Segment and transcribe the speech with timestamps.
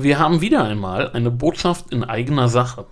[0.00, 2.86] Wir haben wieder einmal eine Botschaft in eigener Sache.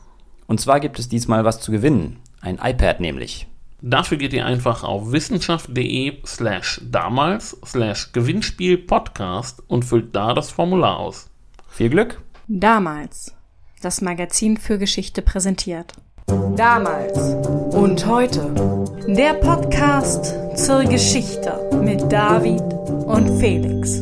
[0.49, 2.19] Und zwar gibt es diesmal was zu gewinnen.
[2.41, 3.47] Ein iPad nämlich.
[3.81, 10.51] Dafür geht ihr einfach auf wissenschaft.de slash damals slash Gewinnspiel Podcast und füllt da das
[10.51, 11.31] Formular aus.
[11.69, 12.21] Viel Glück!
[12.49, 13.33] Damals.
[13.83, 15.93] Das Magazin für Geschichte präsentiert.
[16.57, 17.17] Damals
[17.73, 18.53] und heute.
[19.07, 22.63] Der Podcast zur Geschichte mit David
[23.07, 24.01] und Felix.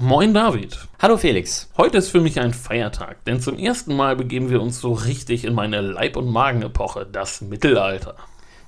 [0.00, 0.76] Moin David.
[1.00, 1.70] Hallo Felix.
[1.76, 5.44] Heute ist für mich ein Feiertag, denn zum ersten Mal begeben wir uns so richtig
[5.44, 8.16] in meine Leib- und Magenepoche, das Mittelalter.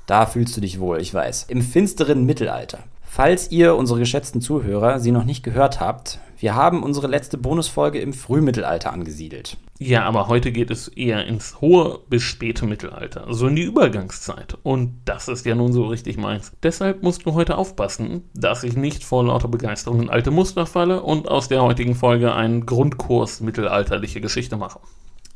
[0.07, 1.47] Da fühlst du dich wohl, ich weiß.
[1.49, 2.79] Im finsteren Mittelalter.
[3.03, 7.99] Falls ihr, unsere geschätzten Zuhörer, sie noch nicht gehört habt, wir haben unsere letzte Bonusfolge
[7.99, 9.57] im Frühmittelalter angesiedelt.
[9.79, 14.57] Ja, aber heute geht es eher ins hohe bis späte Mittelalter, so in die Übergangszeit.
[14.63, 16.53] Und das ist ja nun so richtig meins.
[16.63, 21.03] Deshalb musst du heute aufpassen, dass ich nicht vor lauter Begeisterung in alte Muster falle
[21.03, 24.81] und aus der heutigen Folge einen Grundkurs mittelalterliche Geschichte mache.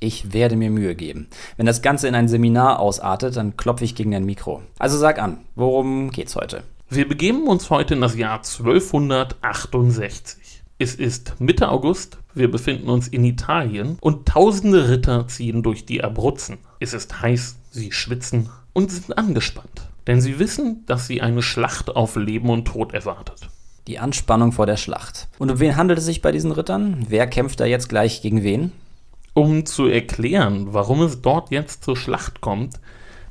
[0.03, 1.29] Ich werde mir Mühe geben.
[1.59, 4.63] Wenn das Ganze in ein Seminar ausartet, dann klopfe ich gegen dein Mikro.
[4.79, 6.63] Also sag an, worum geht's heute?
[6.89, 10.40] Wir begeben uns heute in das Jahr 1268.
[10.83, 16.03] Es ist Mitte August, wir befinden uns in Italien und tausende Ritter ziehen durch die
[16.03, 16.57] Abruzzen.
[16.79, 21.95] Es ist heiß, sie schwitzen und sind angespannt, denn sie wissen, dass sie eine Schlacht
[21.95, 23.51] auf Leben und Tod erwartet.
[23.89, 25.29] Die Anspannung vor der Schlacht.
[25.39, 27.05] Und um wen handelt es sich bei diesen Rittern?
[27.11, 28.73] Wer kämpft da jetzt gleich gegen wen?
[29.35, 32.81] Um zu erklären, warum es dort jetzt zur Schlacht kommt,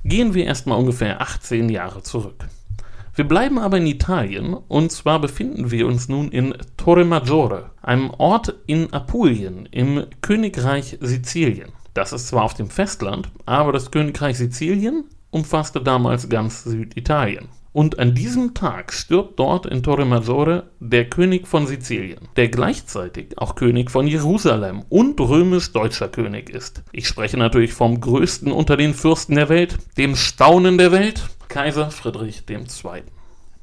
[0.05, 2.45] gehen wir erstmal ungefähr 18 Jahre zurück.
[3.19, 8.11] Wir bleiben aber in Italien und zwar befinden wir uns nun in Torre Maggiore, einem
[8.11, 11.73] Ort in Apulien im Königreich Sizilien.
[11.93, 17.49] Das ist zwar auf dem Festland, aber das Königreich Sizilien umfasste damals ganz Süditalien.
[17.79, 23.37] Und an diesem Tag stirbt dort in Torre Maggiore der König von Sizilien, der gleichzeitig
[23.37, 26.83] auch König von Jerusalem und römisch-deutscher König ist.
[26.91, 31.89] Ich spreche natürlich vom größten unter den Fürsten der Welt, dem Staunen der Welt, Kaiser
[31.89, 33.03] Friedrich II.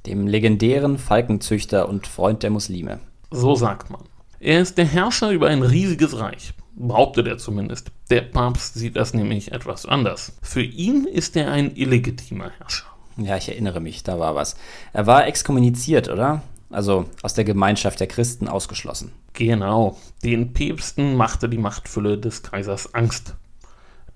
[0.06, 3.00] Dem legendären Falkenzüchter und Freund der Muslime.
[3.30, 4.04] So sagt man.
[4.40, 7.92] Er ist der Herrscher über ein riesiges Reich, behauptet er zumindest.
[8.08, 10.38] Der Papst sieht das nämlich etwas anders.
[10.40, 12.95] Für ihn ist er ein illegitimer Herrscher.
[13.16, 14.56] Ja, ich erinnere mich, da war was.
[14.92, 16.42] Er war exkommuniziert, oder?
[16.70, 19.12] Also aus der Gemeinschaft der Christen ausgeschlossen.
[19.32, 19.96] Genau.
[20.24, 23.34] Den Päpsten machte die Machtfülle des Kaisers Angst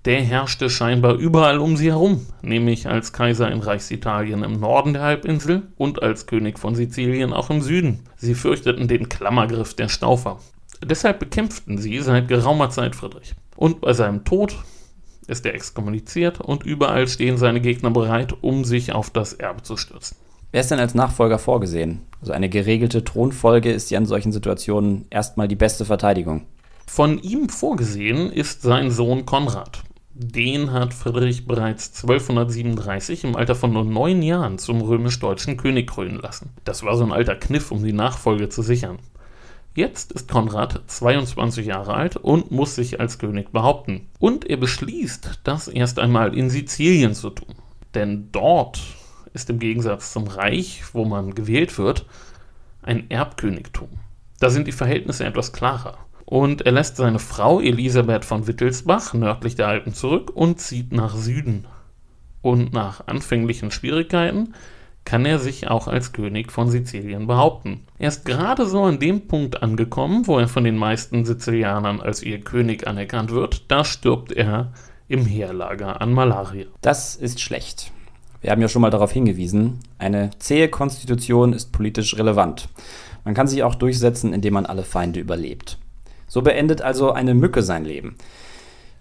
[0.05, 5.03] der herrschte scheinbar überall um sie herum, nämlich als Kaiser in Reichsitalien im Norden der
[5.03, 7.99] Halbinsel und als König von Sizilien auch im Süden.
[8.17, 10.39] Sie fürchteten den Klammergriff der Staufer.
[10.83, 13.35] Deshalb bekämpften sie seit geraumer Zeit Friedrich.
[13.55, 14.55] Und bei seinem Tod
[15.31, 19.77] ist er exkommuniziert und überall stehen seine Gegner bereit, um sich auf das Erbe zu
[19.77, 20.17] stürzen.
[20.51, 22.01] Wer ist denn als Nachfolger vorgesehen?
[22.19, 26.45] Also eine geregelte Thronfolge ist ja in solchen Situationen erstmal die beste Verteidigung.
[26.85, 29.83] Von ihm vorgesehen ist sein Sohn Konrad.
[30.13, 36.19] Den hat Friedrich bereits 1237 im Alter von nur neun Jahren zum römisch-deutschen König krönen
[36.19, 36.49] lassen.
[36.65, 38.99] Das war so ein alter Kniff, um die Nachfolge zu sichern.
[39.73, 44.09] Jetzt ist Konrad 22 Jahre alt und muss sich als König behaupten.
[44.19, 47.55] Und er beschließt, das erst einmal in Sizilien zu tun.
[47.93, 48.81] Denn dort
[49.33, 52.05] ist im Gegensatz zum Reich, wo man gewählt wird,
[52.81, 53.87] ein Erbkönigtum.
[54.39, 59.55] Da sind die Verhältnisse etwas klarer und er lässt seine Frau Elisabeth von Wittelsbach nördlich
[59.55, 61.65] der Alpen zurück und zieht nach Süden.
[62.41, 64.53] Und nach anfänglichen Schwierigkeiten
[65.05, 67.81] kann er sich auch als König von Sizilien behaupten.
[67.97, 72.23] Er ist gerade so an dem Punkt angekommen, wo er von den meisten Sizilianern als
[72.23, 74.71] ihr König anerkannt wird, da stirbt er
[75.07, 76.67] im Heerlager an Malaria.
[76.81, 77.91] Das ist schlecht.
[78.41, 82.69] Wir haben ja schon mal darauf hingewiesen, eine zähe Konstitution ist politisch relevant.
[83.23, 85.77] Man kann sich auch durchsetzen, indem man alle Feinde überlebt.
[86.27, 88.15] So beendet also eine Mücke sein Leben.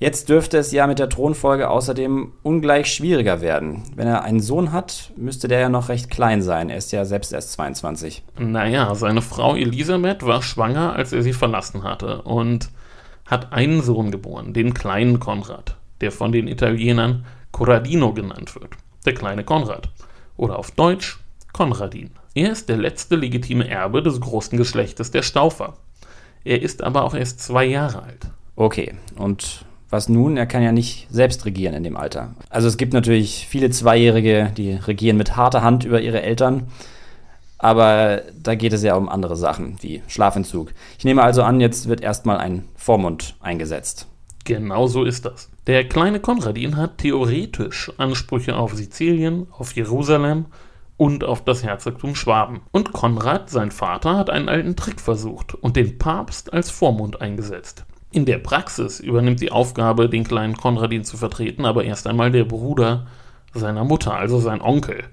[0.00, 3.82] Jetzt dürfte es ja mit der Thronfolge außerdem ungleich schwieriger werden.
[3.94, 6.70] Wenn er einen Sohn hat, müsste der ja noch recht klein sein.
[6.70, 8.24] Er ist ja selbst erst 22.
[8.38, 12.70] Naja, seine Frau Elisabeth war schwanger, als er sie verlassen hatte und
[13.26, 18.70] hat einen Sohn geboren, den kleinen Konrad, der von den Italienern Corradino genannt wird.
[19.04, 19.90] Der kleine Konrad.
[20.38, 21.20] Oder auf Deutsch
[21.52, 22.12] Konradin.
[22.34, 25.76] Er ist der letzte legitime Erbe des großen Geschlechtes der Staufer.
[26.42, 28.30] Er ist aber auch erst zwei Jahre alt.
[28.56, 30.36] Okay, und was nun?
[30.36, 32.34] Er kann ja nicht selbst regieren in dem Alter.
[32.48, 36.68] Also es gibt natürlich viele Zweijährige, die regieren mit harter Hand über ihre Eltern.
[37.58, 40.72] Aber da geht es ja um andere Sachen, wie Schlafentzug.
[40.98, 44.06] Ich nehme also an, jetzt wird erstmal ein Vormund eingesetzt.
[44.44, 45.50] Genau so ist das.
[45.66, 50.46] Der kleine Konradin hat theoretisch Ansprüche auf Sizilien, auf Jerusalem
[50.96, 52.60] und auf das Herzogtum Schwaben.
[52.72, 57.84] Und Konrad, sein Vater, hat einen alten Trick versucht und den Papst als Vormund eingesetzt.
[58.12, 62.44] In der Praxis übernimmt die Aufgabe, den kleinen Konradin zu vertreten, aber erst einmal der
[62.44, 63.06] Bruder
[63.54, 65.04] seiner Mutter, also sein Onkel.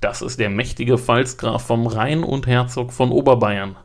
[0.00, 3.76] Das ist der mächtige Pfalzgraf vom Rhein und Herzog von Oberbayern.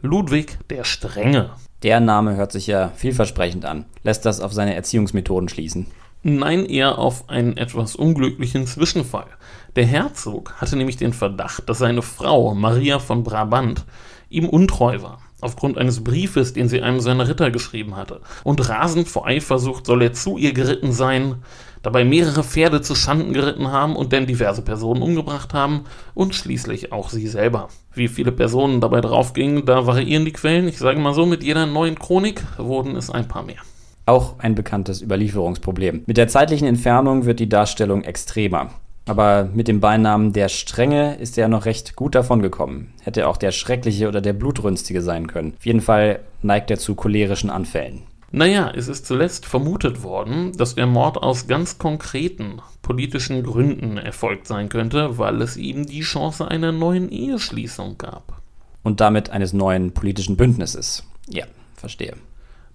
[0.00, 1.50] Ludwig der Strenge.
[1.84, 3.84] Der Name hört sich ja vielversprechend an.
[4.02, 5.86] Lässt das auf seine Erziehungsmethoden schließen?
[6.24, 9.28] Nein, eher auf einen etwas unglücklichen Zwischenfall.
[9.76, 13.84] Der Herzog hatte nämlich den Verdacht, dass seine Frau, Maria von Brabant,
[14.28, 18.20] ihm untreu war, aufgrund eines Briefes, den sie einem seiner Ritter geschrieben hatte.
[18.44, 21.36] Und rasend vor Eifersucht soll er zu ihr geritten sein,
[21.82, 26.92] dabei mehrere Pferde zu Schanden geritten haben und dann diverse Personen umgebracht haben und schließlich
[26.92, 27.68] auch sie selber.
[27.94, 30.68] Wie viele Personen dabei draufgingen, da variieren die Quellen.
[30.68, 33.62] Ich sage mal so, mit jeder neuen Chronik wurden es ein paar mehr.
[34.06, 36.04] Auch ein bekanntes Überlieferungsproblem.
[36.06, 38.70] Mit der zeitlichen Entfernung wird die Darstellung extremer.
[39.08, 42.92] Aber mit dem Beinamen der Strenge ist er noch recht gut davongekommen.
[43.02, 45.54] Hätte auch der Schreckliche oder der Blutrünstige sein können.
[45.56, 48.02] Auf jeden Fall neigt er zu cholerischen Anfällen.
[48.30, 54.46] Naja, es ist zuletzt vermutet worden, dass der Mord aus ganz konkreten politischen Gründen erfolgt
[54.46, 58.42] sein könnte, weil es ihm die Chance einer neuen Eheschließung gab.
[58.82, 61.04] Und damit eines neuen politischen Bündnisses.
[61.28, 62.14] Ja, verstehe.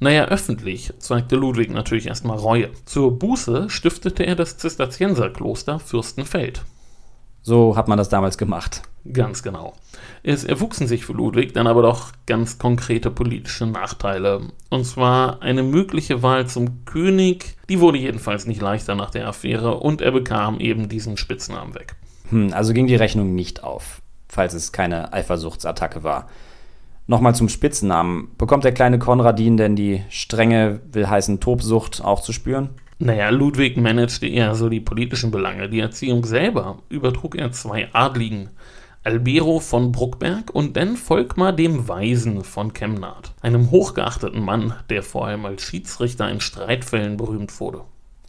[0.04, 2.70] Naja, öffentlich zeigte Ludwig natürlich erstmal Reue.
[2.84, 6.66] Zur Buße stiftete er das Zisterzienserkloster Fürstenfeld.
[7.42, 8.82] So hat man das damals gemacht.
[9.14, 9.76] Ganz genau.
[10.22, 14.42] Es erwuchsen sich für Ludwig dann aber doch ganz konkrete politische Nachteile.
[14.70, 19.76] Und zwar eine mögliche Wahl zum König, die wurde jedenfalls nicht leichter nach der Affäre
[19.76, 21.96] und er bekam eben diesen Spitznamen weg.
[22.28, 26.28] Hm, also ging die Rechnung nicht auf, falls es keine Eifersuchtsattacke war.
[27.06, 28.30] Nochmal zum Spitznamen.
[28.38, 32.70] Bekommt der kleine Konradin denn die strenge, will heißen Tobsucht auch zu spüren?
[33.00, 35.70] Naja, Ludwig managte eher so die politischen Belange.
[35.70, 38.50] Die Erziehung selber übertrug er zwei Adligen.
[39.04, 45.28] Albero von Bruckberg und dann Volkmar dem Weisen von Chemnat, einem hochgeachteten Mann, der vor
[45.28, 47.82] allem als Schiedsrichter in Streitfällen berühmt wurde.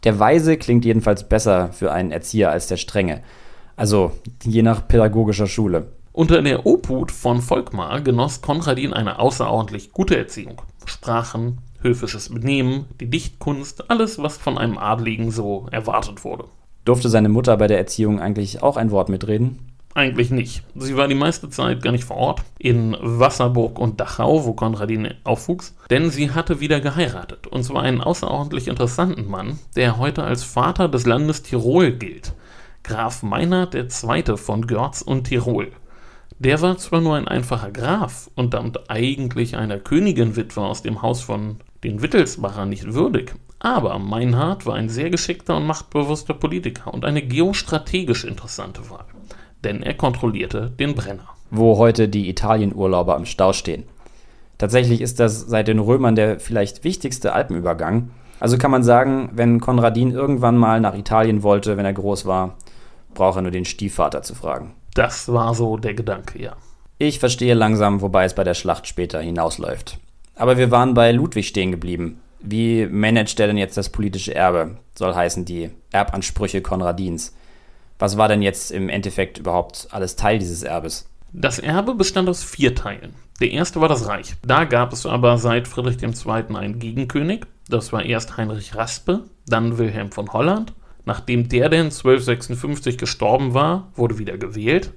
[0.03, 3.23] Der Weise klingt jedenfalls besser für einen Erzieher als der Strenge.
[3.77, 4.11] Also
[4.43, 5.87] je nach pädagogischer Schule.
[6.15, 10.61] Unter der Obhut von Volkmar genoss Konradin eine außerordentlich gute Erziehung.
[10.85, 16.45] Sprachen, höfisches Benehmen, die Dichtkunst, alles, was von einem Adligen so erwartet wurde.
[16.85, 19.59] Durfte seine Mutter bei der Erziehung eigentlich auch ein Wort mitreden?
[19.93, 20.63] Eigentlich nicht.
[20.75, 25.15] Sie war die meiste Zeit gar nicht vor Ort, in Wasserburg und Dachau, wo Konradin
[25.25, 30.45] aufwuchs, denn sie hatte wieder geheiratet, und zwar einen außerordentlich interessanten Mann, der heute als
[30.45, 32.31] Vater des Landes Tirol gilt,
[32.83, 34.37] Graf Meinhard II.
[34.37, 35.73] von Görz und Tirol.
[36.37, 41.21] Der war zwar nur ein einfacher Graf und damit eigentlich einer Königinwitwe aus dem Haus
[41.21, 47.05] von den Wittelsbachern nicht würdig, aber Meinhard war ein sehr geschickter und machtbewusster Politiker und
[47.05, 49.05] eine geostrategisch interessante Wahl,
[49.63, 51.29] denn er kontrollierte den Brenner.
[51.51, 53.83] Wo heute die Italienurlauber am Stau stehen.
[54.57, 58.09] Tatsächlich ist das seit den Römern der vielleicht wichtigste Alpenübergang.
[58.41, 62.57] Also kann man sagen, wenn Konradin irgendwann mal nach Italien wollte, wenn er groß war,
[63.13, 64.73] braucht er nur den Stiefvater zu fragen.
[64.95, 66.55] Das war so der Gedanke, ja.
[66.97, 69.99] Ich verstehe langsam, wobei es bei der Schlacht später hinausläuft.
[70.35, 72.21] Aber wir waren bei Ludwig stehen geblieben.
[72.39, 74.77] Wie managt er denn jetzt das politische Erbe?
[74.97, 77.35] Soll heißen die Erbansprüche Konradins.
[77.99, 81.09] Was war denn jetzt im Endeffekt überhaupt alles Teil dieses Erbes?
[81.33, 83.15] Das Erbe bestand aus vier Teilen.
[83.41, 84.35] Der erste war das Reich.
[84.45, 86.55] Da gab es aber seit Friedrich II.
[86.55, 87.45] einen Gegenkönig.
[87.67, 90.73] Das war erst Heinrich Raspe, dann Wilhelm von Holland
[91.05, 94.91] Nachdem der denn 1256 gestorben war, wurde wieder gewählt.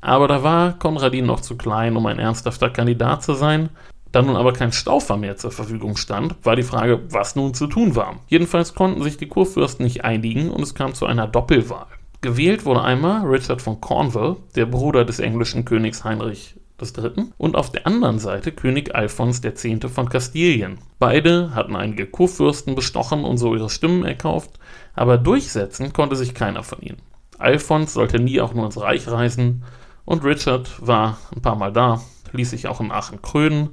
[0.00, 3.70] Aber da war Konradin noch zu klein, um ein ernsthafter Kandidat zu sein.
[4.12, 7.66] Da nun aber kein Staufer mehr zur Verfügung stand, war die Frage, was nun zu
[7.66, 8.20] tun war.
[8.28, 11.86] Jedenfalls konnten sich die Kurfürsten nicht einigen und es kam zu einer Doppelwahl.
[12.22, 17.32] Gewählt wurde einmal Richard von Cornwall, der Bruder des englischen Königs Heinrich III.
[17.38, 19.66] und auf der anderen Seite König Alfons X.
[19.92, 20.78] von Kastilien.
[20.98, 24.58] Beide hatten einige Kurfürsten bestochen und so ihre Stimmen erkauft,
[24.94, 27.02] aber durchsetzen konnte sich keiner von ihnen.
[27.38, 29.64] Alfons sollte nie auch nur ins Reich reisen
[30.04, 32.00] und Richard war ein paar Mal da,
[32.32, 33.70] ließ sich auch in Aachen krönen,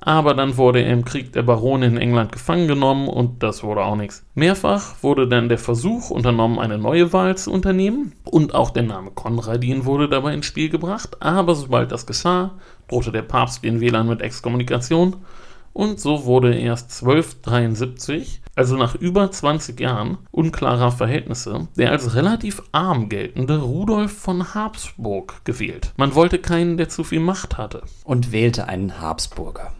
[0.00, 3.82] aber dann wurde er im Krieg der Barone in England gefangen genommen und das wurde
[3.82, 4.24] auch nichts.
[4.34, 9.10] Mehrfach wurde dann der Versuch unternommen, eine neue Wahl zu unternehmen und auch der Name
[9.10, 12.52] Konradin wurde dabei ins Spiel gebracht, aber sobald das geschah,
[12.88, 15.16] drohte der Papst den Wählern mit Exkommunikation
[15.72, 22.62] und so wurde erst 1273, also nach über 20 Jahren unklarer Verhältnisse, der als relativ
[22.72, 25.92] arm geltende Rudolf von Habsburg gewählt.
[25.96, 27.82] Man wollte keinen, der zu viel Macht hatte.
[28.04, 29.72] Und wählte einen Habsburger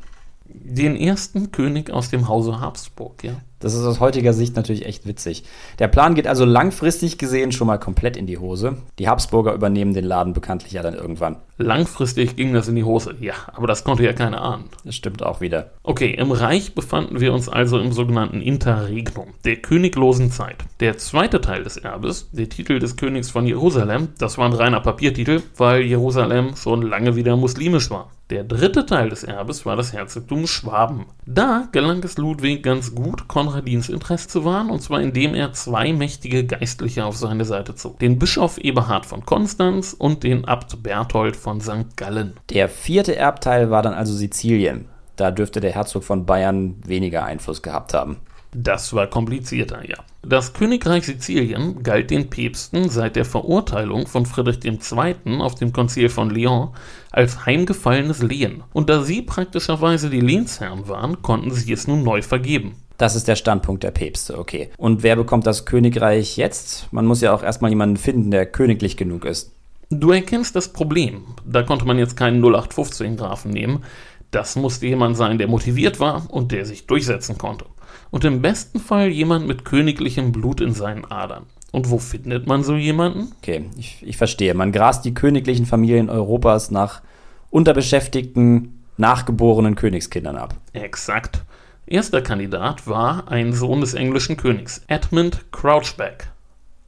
[0.75, 3.41] den ersten König aus dem Hause Habsburg, ja.
[3.61, 5.45] Das ist aus heutiger Sicht natürlich echt witzig.
[5.79, 8.79] Der Plan geht also langfristig gesehen schon mal komplett in die Hose.
[8.99, 11.37] Die Habsburger übernehmen den Laden bekanntlich ja dann irgendwann.
[11.59, 14.65] Langfristig ging das in die Hose, ja, aber das konnte ja keiner ahnen.
[14.85, 15.73] Das stimmt auch wieder.
[15.83, 20.57] Okay, im Reich befanden wir uns also im sogenannten Interregnum, der königlosen Zeit.
[20.81, 24.81] Der zweite Teil des Erbes, der Titel des Königs von Jerusalem, das war ein reiner
[24.81, 28.11] Papiertitel, weil Jerusalem schon lange wieder muslimisch war.
[28.31, 31.07] Der dritte Teil des Erbes war das Herzogtum Schwaben.
[31.27, 35.93] Da gelang es Ludwig ganz gut, Konradins Interesse zu wahren, und zwar indem er zwei
[35.93, 37.99] mächtige Geistliche auf seine Seite zog.
[37.99, 41.97] Den Bischof Eberhard von Konstanz und den Abt Berthold von St.
[41.97, 42.35] Gallen.
[42.51, 44.85] Der vierte Erbteil war dann also Sizilien.
[45.17, 48.19] Da dürfte der Herzog von Bayern weniger Einfluss gehabt haben.
[48.53, 49.97] Das war komplizierter, ja.
[50.23, 55.41] Das Königreich Sizilien galt den Päpsten seit der Verurteilung von Friedrich II.
[55.41, 56.69] auf dem Konzil von Lyon
[57.11, 58.63] als heimgefallenes Lehen.
[58.75, 62.77] Und da sie praktischerweise die Lehnsherren waren, konnten sie es nun neu vergeben.
[62.99, 64.69] Das ist der Standpunkt der Päpste, okay.
[64.77, 66.89] Und wer bekommt das Königreich jetzt?
[66.93, 69.53] Man muss ja auch erstmal jemanden finden, der königlich genug ist.
[69.89, 71.23] Du erkennst das Problem.
[71.47, 73.85] Da konnte man jetzt keinen 0815-Grafen nehmen.
[74.31, 77.65] Das musste jemand sein, der motiviert war und der sich durchsetzen konnte
[78.11, 81.47] und im besten Fall jemand mit königlichem Blut in seinen Adern.
[81.73, 83.33] Und wo findet man so jemanden?
[83.39, 84.55] Okay, ich, ich verstehe.
[84.55, 87.03] Man grast die königlichen Familien Europas nach
[87.51, 90.55] unterbeschäftigten, nachgeborenen Königskindern ab.
[90.73, 91.45] Exakt.
[91.87, 96.29] Erster Kandidat war ein Sohn des englischen Königs, Edmund Crouchback.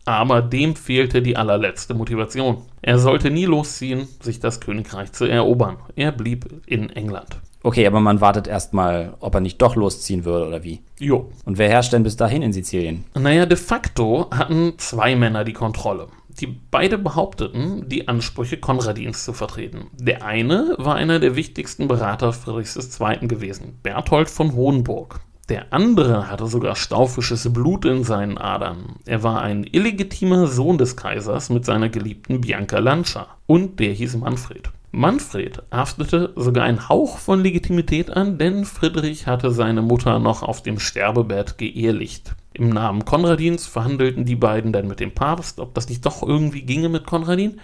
[0.05, 2.63] Aber dem fehlte die allerletzte Motivation.
[2.83, 5.77] Er sollte nie losziehen, sich das Königreich zu erobern.
[5.95, 7.37] Er blieb in England.
[7.63, 10.81] Okay, aber man wartet erstmal, ob er nicht doch losziehen würde oder wie.
[10.99, 11.31] Jo.
[11.45, 13.05] Und wer herrscht denn bis dahin in Sizilien?
[13.15, 16.09] Naja, de facto hatten zwei Männer die Kontrolle.
[16.41, 19.91] Die beide behaupteten, die Ansprüche Konradins zu vertreten.
[19.99, 23.29] Der eine war einer der wichtigsten Berater Friedrichs II.
[23.29, 25.21] gewesen, Berthold von Hohenburg.
[25.49, 28.97] Der andere hatte sogar staufisches Blut in seinen Adern.
[29.05, 33.27] Er war ein illegitimer Sohn des Kaisers mit seiner geliebten Bianca Lancia.
[33.47, 34.71] Und der hieß Manfred.
[34.95, 40.63] Manfred haftete sogar einen Hauch von Legitimität an, denn Friedrich hatte seine Mutter noch auf
[40.63, 42.35] dem Sterbebett geehelicht.
[42.53, 46.61] Im Namen Konradins verhandelten die beiden dann mit dem Papst, ob das nicht doch irgendwie
[46.61, 47.59] ginge mit Konradin.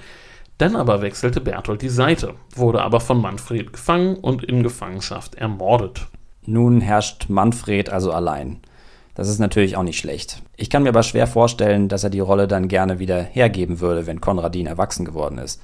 [0.56, 6.06] Dann aber wechselte Berthold die Seite, wurde aber von Manfred gefangen und in Gefangenschaft ermordet.
[6.46, 8.60] Nun herrscht Manfred also allein.
[9.14, 10.42] Das ist natürlich auch nicht schlecht.
[10.56, 14.06] Ich kann mir aber schwer vorstellen, dass er die Rolle dann gerne wieder hergeben würde,
[14.06, 15.60] wenn Konradin erwachsen geworden ist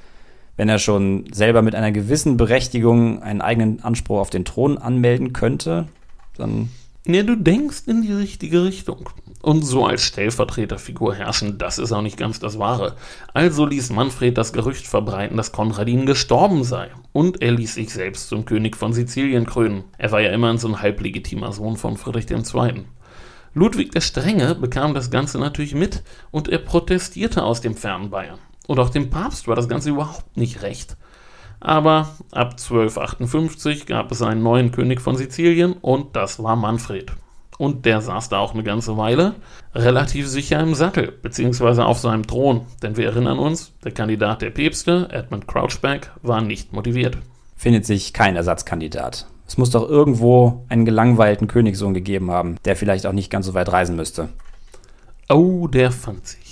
[0.57, 5.33] wenn er schon selber mit einer gewissen Berechtigung einen eigenen Anspruch auf den Thron anmelden
[5.33, 5.89] könnte,
[6.37, 6.71] dann.
[7.07, 9.11] Ja, du denkst in die richtige Richtung.
[9.43, 12.97] Und so als Stellvertreterfigur herrschen, das ist auch nicht ganz das Wahre.
[13.35, 16.91] Also ließ Manfred das Gerücht verbreiten, dass Konradin gestorben sei.
[17.13, 19.85] Und er ließ sich selbst zum König von Sizilien krönen.
[19.99, 22.85] Er war ja immerhin so ein halblegitimer Sohn von Friedrich II.
[23.53, 28.39] Ludwig der Strenge bekam das Ganze natürlich mit und er protestierte aus dem fernen Bayern.
[28.67, 30.97] Und auch dem Papst war das Ganze überhaupt nicht recht.
[31.61, 37.13] Aber ab 1258 gab es einen neuen König von Sizilien und das war Manfred.
[37.57, 39.35] Und der saß da auch eine ganze Weile
[39.75, 42.63] relativ sicher im Sattel, beziehungsweise auf seinem Thron.
[42.83, 47.19] Denn wir erinnern uns, der Kandidat der Päpste, Edmund Crouchback, war nicht motiviert.
[47.57, 49.27] Findet sich kein Ersatzkandidat.
[49.47, 53.55] Es muss doch irgendwo einen gelangweilten Königssohn gegeben haben, der vielleicht auch nicht ganz so
[53.55, 54.31] weit reisen müsste.
[55.29, 56.44] Oh, der fand sich.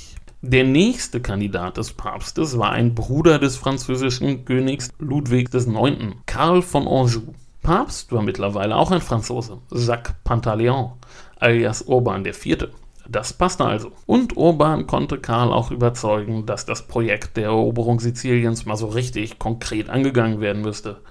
[0.45, 6.89] Der nächste Kandidat des Papstes war ein Bruder des französischen Königs Ludwig IX., Karl von
[6.89, 7.33] Anjou.
[7.63, 10.95] Papst war mittlerweile auch ein Franzose, Jacques Pantaleon,
[11.39, 12.71] alias Urban IV.
[13.09, 13.93] Das passte also.
[14.07, 19.39] Und Urban konnte Karl auch überzeugen, dass das Projekt der Eroberung Siziliens mal so richtig
[19.39, 21.03] konkret angegangen werden müsste.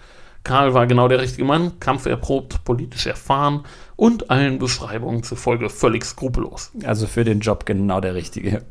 [0.44, 3.64] Karl war genau der richtige Mann, kampferprobt, politisch erfahren
[3.96, 6.74] und allen Beschreibungen zufolge völlig skrupellos.
[6.84, 8.66] Also für den Job genau der richtige.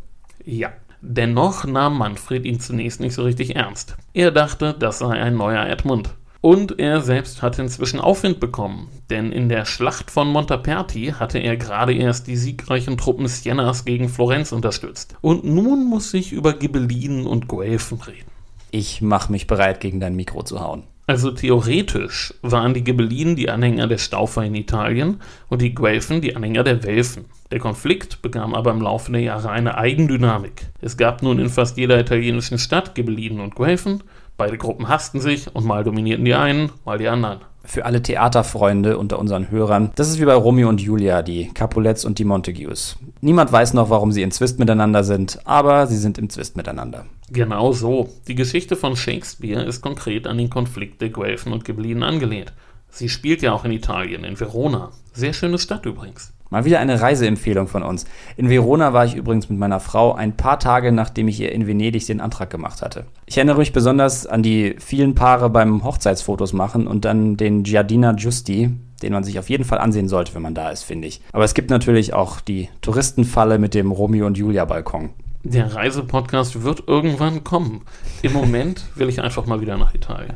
[0.44, 0.72] Ja.
[1.02, 3.96] Dennoch nahm Manfred ihn zunächst nicht so richtig ernst.
[4.12, 6.10] Er dachte, das sei ein neuer Edmund.
[6.42, 11.58] Und er selbst hatte inzwischen Aufwind bekommen, denn in der Schlacht von Montaperti hatte er
[11.58, 15.16] gerade erst die siegreichen Truppen Sienas gegen Florenz unterstützt.
[15.20, 18.30] Und nun muss ich über Ghibellinen und Guelfen reden.
[18.70, 20.84] Ich mach mich bereit, gegen dein Mikro zu hauen.
[21.06, 26.36] Also theoretisch waren die Ghibellinen die Anhänger der Staufer in Italien und die Guelfen die
[26.36, 27.24] Anhänger der Welfen.
[27.50, 30.66] Der Konflikt bekam aber im Laufe der Jahre eine Eigendynamik.
[30.80, 34.04] Es gab nun in fast jeder italienischen Stadt Ghibellinen und Guelfen.
[34.36, 37.40] Beide Gruppen hassten sich und mal dominierten die einen, mal die anderen.
[37.64, 42.04] Für alle Theaterfreunde unter unseren Hörern, das ist wie bei Romeo und Julia, die Capulets
[42.04, 42.96] und die Montagues.
[43.20, 47.04] Niemand weiß noch, warum sie in Zwist miteinander sind, aber sie sind im Zwist miteinander.
[47.30, 48.08] Genau so.
[48.28, 52.52] Die Geschichte von Shakespeare ist konkret an den Konflikt der Guelfen und Ghibellinen angelehnt.
[52.88, 54.92] Sie spielt ja auch in Italien, in Verona.
[55.12, 56.32] Sehr schöne Stadt übrigens.
[56.50, 58.06] Mal wieder eine Reiseempfehlung von uns.
[58.36, 61.68] In Verona war ich übrigens mit meiner Frau ein paar Tage, nachdem ich ihr in
[61.68, 63.06] Venedig den Antrag gemacht hatte.
[63.26, 68.12] Ich erinnere mich besonders an die vielen Paare beim Hochzeitsfotos machen und dann den Giardina
[68.12, 71.20] Giusti, den man sich auf jeden Fall ansehen sollte, wenn man da ist, finde ich.
[71.32, 75.10] Aber es gibt natürlich auch die Touristenfalle mit dem Romeo und Julia Balkon.
[75.44, 77.82] Der Reisepodcast wird irgendwann kommen.
[78.22, 80.34] Im Moment will ich einfach mal wieder nach Italien.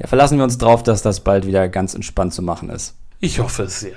[0.00, 2.96] Ja, verlassen wir uns drauf, dass das bald wieder ganz entspannt zu machen ist.
[3.20, 3.96] Ich hoffe es sehr.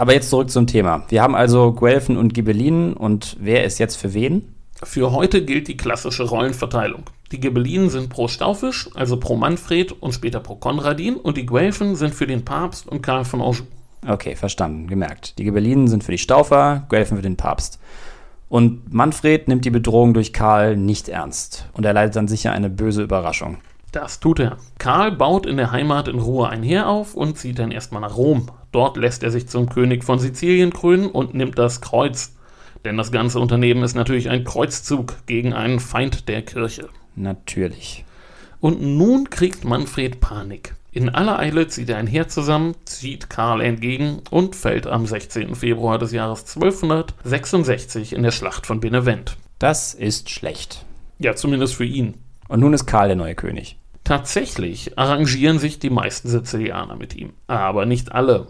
[0.00, 1.04] Aber jetzt zurück zum Thema.
[1.08, 4.54] Wir haben also Guelfen und Ghibellinen und wer ist jetzt für wen?
[4.84, 7.02] Für heute gilt die klassische Rollenverteilung.
[7.32, 11.96] Die Ghibellinen sind pro Staufisch, also pro Manfred und später pro Konradin und die Guelfen
[11.96, 13.64] sind für den Papst und Karl von Anjou.
[14.06, 15.36] Okay, verstanden, gemerkt.
[15.40, 17.80] Die Ghibellinen sind für die Staufer, Guelfen für den Papst.
[18.48, 22.70] Und Manfred nimmt die Bedrohung durch Karl nicht ernst und er leidet dann sicher eine
[22.70, 23.58] böse Überraschung.
[23.90, 24.58] Das tut er.
[24.78, 28.16] Karl baut in der Heimat in Ruhe ein Heer auf und zieht dann erstmal nach
[28.16, 28.48] Rom.
[28.72, 32.34] Dort lässt er sich zum König von Sizilien krönen und nimmt das Kreuz.
[32.84, 36.88] Denn das ganze Unternehmen ist natürlich ein Kreuzzug gegen einen Feind der Kirche.
[37.16, 38.04] Natürlich.
[38.60, 40.74] Und nun kriegt Manfred Panik.
[40.90, 45.54] In aller Eile zieht er ein Heer zusammen, zieht Karl entgegen und fällt am 16.
[45.54, 49.36] Februar des Jahres 1266 in der Schlacht von Benevent.
[49.58, 50.84] Das ist schlecht.
[51.18, 52.14] Ja, zumindest für ihn.
[52.48, 53.78] Und nun ist Karl der neue König.
[54.02, 58.48] Tatsächlich arrangieren sich die meisten Sizilianer mit ihm, aber nicht alle.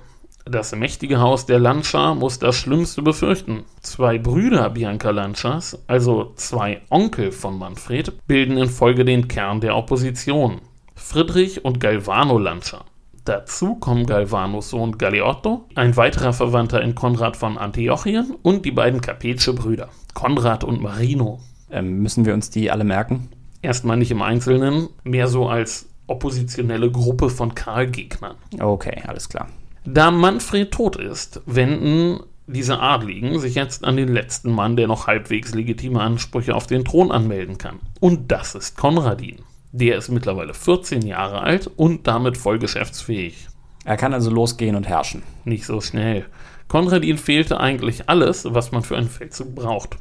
[0.50, 3.64] Das mächtige Haus der Lancia muss das Schlimmste befürchten.
[3.82, 9.76] Zwei Brüder Bianca Lancias, also zwei Onkel von Manfred, bilden in Folge den Kern der
[9.76, 10.62] Opposition.
[10.94, 12.80] Friedrich und Galvano Lancia.
[13.26, 19.02] Dazu kommen Galvanos Sohn Galeotto, ein weiterer Verwandter in Konrad von Antiochien und die beiden
[19.02, 21.40] Capetsche-Brüder, Konrad und Marino.
[21.70, 23.28] Ähm, müssen wir uns die alle merken?
[23.60, 28.36] Erstmal nicht im Einzelnen, mehr so als oppositionelle Gruppe von Karl-Gegnern.
[28.58, 29.48] Okay, alles klar.
[29.90, 35.06] Da Manfred tot ist, wenden diese Adligen sich jetzt an den letzten Mann, der noch
[35.06, 37.80] halbwegs legitime Ansprüche auf den Thron anmelden kann.
[37.98, 39.38] Und das ist Konradin.
[39.72, 43.48] Der ist mittlerweile 14 Jahre alt und damit voll geschäftsfähig.
[43.84, 45.22] Er kann also losgehen und herrschen.
[45.44, 46.26] Nicht so schnell.
[46.68, 49.96] Konradin fehlte eigentlich alles, was man für einen Feldzug braucht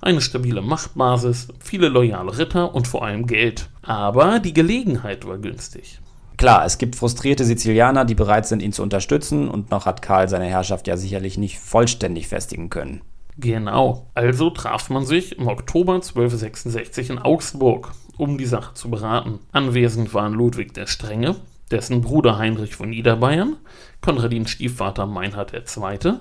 [0.00, 3.68] eine stabile Machtbasis, viele loyale Ritter und vor allem Geld.
[3.82, 6.00] Aber die Gelegenheit war günstig.
[6.40, 10.26] Klar, es gibt frustrierte Sizilianer, die bereit sind, ihn zu unterstützen, und noch hat Karl
[10.26, 13.02] seine Herrschaft ja sicherlich nicht vollständig festigen können.
[13.36, 19.40] Genau, also traf man sich im Oktober 1266 in Augsburg, um die Sache zu beraten.
[19.52, 21.36] Anwesend waren Ludwig der Strenge,
[21.70, 23.58] dessen Bruder Heinrich von Niederbayern,
[24.00, 26.14] Konradins Stiefvater Meinhard II.,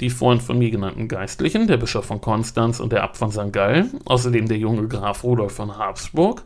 [0.00, 3.52] die vorhin von mir genannten Geistlichen, der Bischof von Konstanz und der Abt von St.
[3.52, 6.42] Gallen, außerdem der junge Graf Rudolf von Habsburg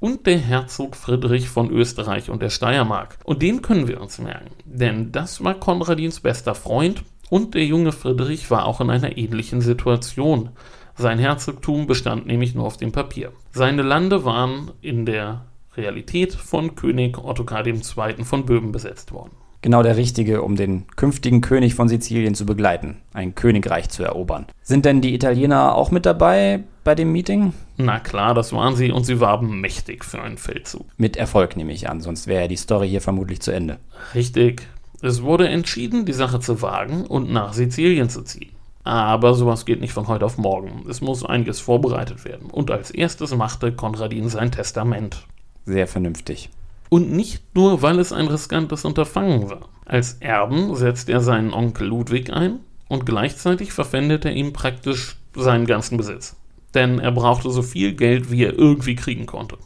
[0.00, 3.18] und der Herzog Friedrich von Österreich und der Steiermark.
[3.24, 7.92] Und den können wir uns merken, denn das war Konradins bester Freund und der junge
[7.92, 10.50] Friedrich war auch in einer ähnlichen Situation.
[10.96, 13.32] Sein Herzogtum bestand nämlich nur auf dem Papier.
[13.52, 15.44] Seine Lande waren in der
[15.76, 18.24] Realität von König Ottokar II.
[18.24, 19.32] von Böhmen besetzt worden
[19.62, 24.46] genau der Richtige, um den künftigen König von Sizilien zu begleiten, ein Königreich zu erobern.
[24.62, 27.52] Sind denn die Italiener auch mit dabei bei dem Meeting?
[27.80, 30.84] Na klar, das waren sie und sie warben mächtig für einen Feldzug.
[30.96, 33.78] Mit Erfolg nehme ich an, sonst wäre die Story hier vermutlich zu Ende.
[34.16, 34.66] Richtig.
[35.00, 38.50] Es wurde entschieden, die Sache zu wagen und nach Sizilien zu ziehen.
[38.82, 40.86] Aber sowas geht nicht von heute auf morgen.
[40.88, 42.50] Es muss einiges vorbereitet werden.
[42.50, 45.24] Und als erstes machte Konradin sein Testament.
[45.64, 46.50] Sehr vernünftig.
[46.88, 49.68] Und nicht nur, weil es ein riskantes Unterfangen war.
[49.84, 55.66] Als Erben setzt er seinen Onkel Ludwig ein und gleichzeitig verpfändet er ihm praktisch seinen
[55.66, 56.34] ganzen Besitz.
[56.74, 59.56] Denn er brauchte so viel Geld, wie er irgendwie kriegen konnte.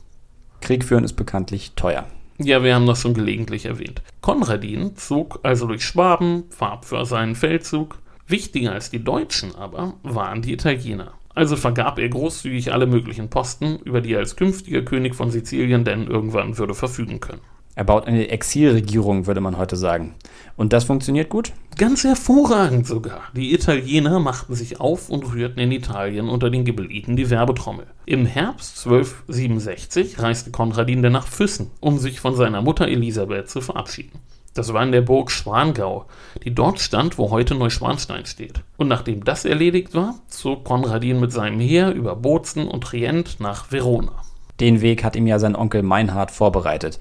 [0.60, 2.06] Krieg führen ist bekanntlich teuer.
[2.38, 4.02] Ja, wir haben das schon gelegentlich erwähnt.
[4.20, 7.98] Konradin zog also durch Schwaben, warb für seinen Feldzug.
[8.26, 11.12] Wichtiger als die Deutschen aber waren die Italiener.
[11.34, 15.84] Also vergab er großzügig alle möglichen Posten, über die er als künftiger König von Sizilien
[15.84, 17.40] denn irgendwann würde verfügen können.
[17.74, 20.14] Er baut eine Exilregierung, würde man heute sagen.
[20.56, 21.52] Und das funktioniert gut?
[21.78, 23.22] Ganz hervorragend sogar.
[23.34, 27.86] Die Italiener machten sich auf und rührten in Italien unter den Gebeliten die Werbetrommel.
[28.04, 33.62] Im Herbst 1267 reiste Konradin dann nach Füssen, um sich von seiner Mutter Elisabeth zu
[33.62, 34.18] verabschieden.
[34.52, 36.04] Das war in der Burg Schwangau,
[36.44, 38.60] die dort stand, wo heute Neuschwanstein steht.
[38.76, 43.72] Und nachdem das erledigt war, zog Konradin mit seinem Heer über Bozen und Trient nach
[43.72, 44.12] Verona.
[44.60, 47.00] Den Weg hat ihm ja sein Onkel Meinhard vorbereitet.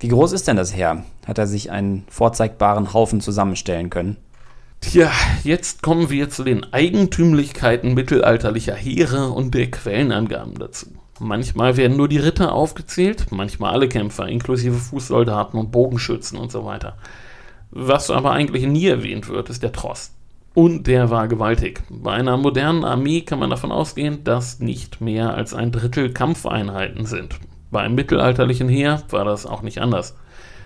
[0.00, 1.04] Wie groß ist denn das Heer?
[1.26, 4.16] Hat er sich einen vorzeigbaren Haufen zusammenstellen können?
[4.80, 5.12] Tja,
[5.44, 10.86] jetzt kommen wir zu den Eigentümlichkeiten mittelalterlicher Heere und der Quellenangaben dazu.
[11.18, 16.64] Manchmal werden nur die Ritter aufgezählt, manchmal alle Kämpfer, inklusive Fußsoldaten und Bogenschützen und so
[16.64, 16.96] weiter.
[17.70, 20.12] Was aber eigentlich nie erwähnt wird, ist der Tross.
[20.54, 21.82] Und der war gewaltig.
[21.90, 27.04] Bei einer modernen Armee kann man davon ausgehen, dass nicht mehr als ein Drittel Kampfeinheiten
[27.04, 27.38] sind.
[27.70, 30.14] Beim mittelalterlichen Heer war das auch nicht anders.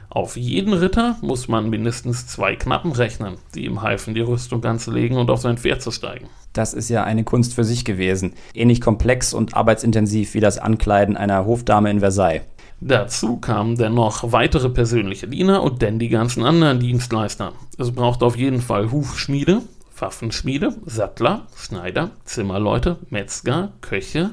[0.09, 5.19] Auf jeden Ritter muss man mindestens zwei Knappen rechnen, die ihm halfen, die Rüstung anzulegen
[5.19, 6.29] und auf sein Pferd zu steigen.
[6.53, 8.35] Das ist ja eine Kunst für sich gewesen.
[8.55, 12.43] Ähnlich komplex und arbeitsintensiv wie das Ankleiden einer Hofdame in Versailles.
[12.81, 17.53] Dazu kamen dennoch weitere persönliche Diener und dann die ganzen anderen Dienstleister.
[17.79, 19.63] Es braucht auf jeden Fall Hufschmiede,
[19.99, 24.31] Waffenschmiede, Sattler, Schneider, Zimmerleute, Metzger, Köche,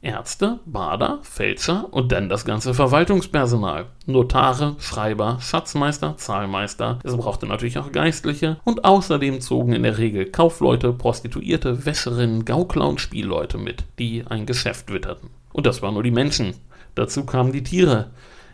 [0.00, 3.86] Ärzte, Bader, Fälscher und dann das ganze Verwaltungspersonal.
[4.06, 7.00] Notare, Schreiber, Schatzmeister, Zahlmeister.
[7.02, 12.88] Es brauchte natürlich auch Geistliche und außerdem zogen in der Regel Kaufleute, Prostituierte, Wäscherinnen, Gaukler
[12.88, 15.30] und Spielleute mit, die ein Geschäft witterten.
[15.52, 16.54] Und das waren nur die Menschen.
[16.94, 18.10] Dazu kamen die Tiere.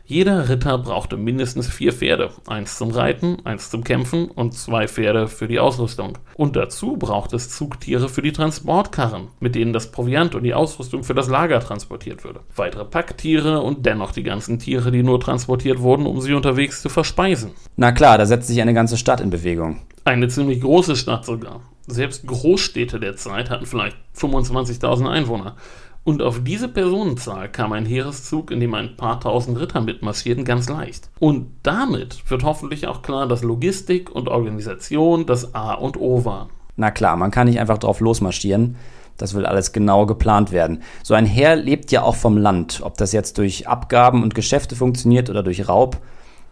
[0.07, 5.29] Jeder Ritter brauchte mindestens vier Pferde, eins zum Reiten, eins zum Kämpfen und zwei Pferde
[5.29, 6.19] für die Ausrüstung.
[6.37, 11.05] Und dazu brauchte es Zugtiere für die Transportkarren, mit denen das Proviant und die Ausrüstung
[11.05, 12.41] für das Lager transportiert würde.
[12.55, 16.91] Weitere Packtiere und dennoch die ganzen Tiere, die nur transportiert wurden, um sie unterwegs zu
[16.91, 17.53] verspeisen.
[17.77, 19.81] Na klar, da setzt sich eine ganze Stadt in Bewegung.
[20.05, 21.63] Eine ziemlich große Stadt sogar.
[21.87, 25.57] Selbst Großstädte der Zeit hatten vielleicht 25.000 Einwohner.
[26.05, 30.69] Und auf diese Personenzahl kam ein Heereszug, in dem ein paar tausend Ritter mitmarschierten, ganz
[30.69, 31.09] leicht.
[31.19, 36.51] Und damit wird hoffentlich auch klar, dass Logistik und Organisation das A und O waren.
[36.77, 38.77] Na klar, man kann nicht einfach drauf losmarschieren.
[39.17, 40.83] Das will alles genau geplant werden.
[41.03, 42.81] So ein Heer lebt ja auch vom Land.
[42.83, 45.99] Ob das jetzt durch Abgaben und Geschäfte funktioniert oder durch Raub.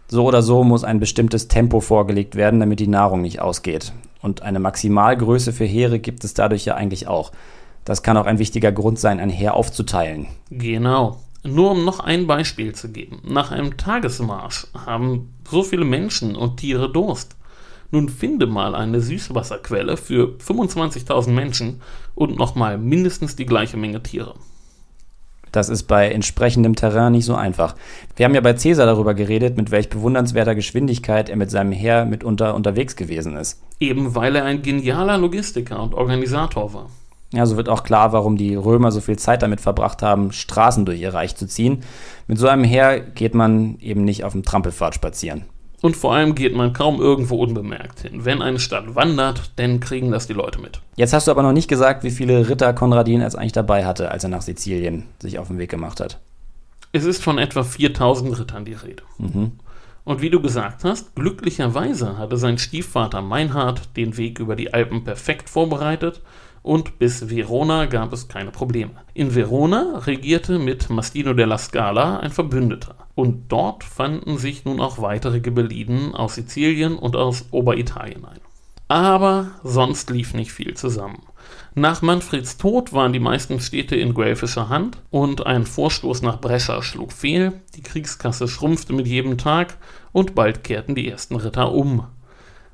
[0.09, 3.93] So oder so muss ein bestimmtes Tempo vorgelegt werden, damit die Nahrung nicht ausgeht.
[4.23, 7.33] Und eine Maximalgröße für Heere gibt es dadurch ja eigentlich auch.
[7.85, 10.29] Das kann auch ein wichtiger Grund sein, ein Heer aufzuteilen.
[10.51, 11.21] Genau.
[11.45, 13.21] Nur um noch ein Beispiel zu geben.
[13.25, 17.37] Nach einem Tagesmarsch haben so viele Menschen und Tiere Durst.
[17.90, 21.83] Nun finde mal eine Süßwasserquelle für 25.000 Menschen
[22.14, 24.35] und nochmal mindestens die gleiche Menge Tiere.
[25.51, 27.77] Das ist bei entsprechendem Terrain nicht so einfach.
[28.16, 32.07] Wir haben ja bei Caesar darüber geredet, mit welch bewundernswerter Geschwindigkeit er mit seinem Heer
[32.07, 33.61] mitunter unterwegs gewesen ist.
[33.79, 36.88] Eben weil er ein genialer Logistiker und Organisator war.
[37.33, 40.85] Ja, so wird auch klar, warum die Römer so viel Zeit damit verbracht haben, Straßen
[40.85, 41.83] durch ihr Reich zu ziehen.
[42.27, 45.45] Mit so einem Heer geht man eben nicht auf dem Trampelpfad spazieren.
[45.81, 48.25] Und vor allem geht man kaum irgendwo unbemerkt hin.
[48.25, 50.81] Wenn eine Stadt wandert, dann kriegen das die Leute mit.
[50.95, 54.11] Jetzt hast du aber noch nicht gesagt, wie viele Ritter Konradin als eigentlich dabei hatte,
[54.11, 56.21] als er nach Sizilien sich auf den Weg gemacht hat.
[56.92, 59.03] Es ist von etwa 4000 Rittern die Rede.
[59.18, 59.53] Mhm.
[60.05, 65.03] Und wie du gesagt hast, glücklicherweise hatte sein Stiefvater Meinhard den Weg über die Alpen
[65.03, 66.21] perfekt vorbereitet
[66.62, 68.92] und bis Verona gab es keine Probleme.
[69.14, 72.94] In Verona regierte mit Mastino della Scala ein Verbündeter.
[73.14, 78.40] Und dort fanden sich nun auch weitere Gebelliden aus Sizilien und aus Oberitalien ein.
[78.88, 81.22] Aber sonst lief nicht viel zusammen.
[81.75, 86.83] Nach Manfreds Tod waren die meisten Städte in guelfischer Hand und ein Vorstoß nach Brescia
[86.83, 89.79] schlug fehl, die Kriegskasse schrumpfte mit jedem Tag
[90.12, 92.05] und bald kehrten die ersten Ritter um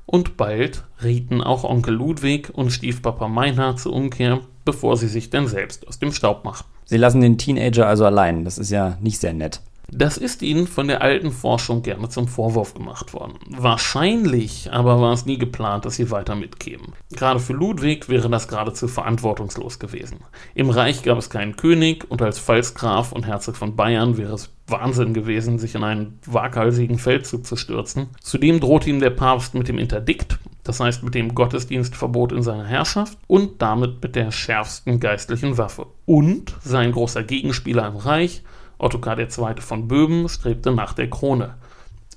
[0.09, 5.47] und bald rieten auch Onkel Ludwig und Stiefpapa Meinhard zur Umkehr, bevor sie sich denn
[5.47, 6.67] selbst aus dem Staub machten.
[6.85, 9.61] Sie lassen den Teenager also allein, das ist ja nicht sehr nett.
[9.91, 13.35] Das ist ihnen von der alten Forschung gerne zum Vorwurf gemacht worden.
[13.49, 16.93] Wahrscheinlich aber war es nie geplant, dass sie weiter mitkämen.
[17.11, 20.19] Gerade für Ludwig wäre das geradezu verantwortungslos gewesen.
[20.55, 24.49] Im Reich gab es keinen König und als Pfalzgraf und Herzog von Bayern wäre es
[24.67, 28.09] Wahnsinn gewesen, sich in einen waghalsigen Feldzug zu stürzen.
[28.21, 32.65] Zudem drohte ihm der Papst mit dem Interdikt, das heißt mit dem Gottesdienstverbot in seiner
[32.65, 35.87] Herrschaft und damit mit der schärfsten geistlichen Waffe.
[36.05, 38.43] Und sein großer Gegenspieler im Reich,
[38.79, 39.61] Ottokar II.
[39.61, 41.55] von Böhmen strebte nach der Krone.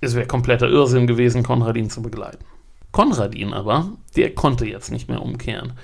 [0.01, 2.45] Es wäre kompletter Irrsinn gewesen, Konradin zu begleiten.
[2.93, 5.75] Konradin aber, der konnte jetzt nicht mehr umkehren,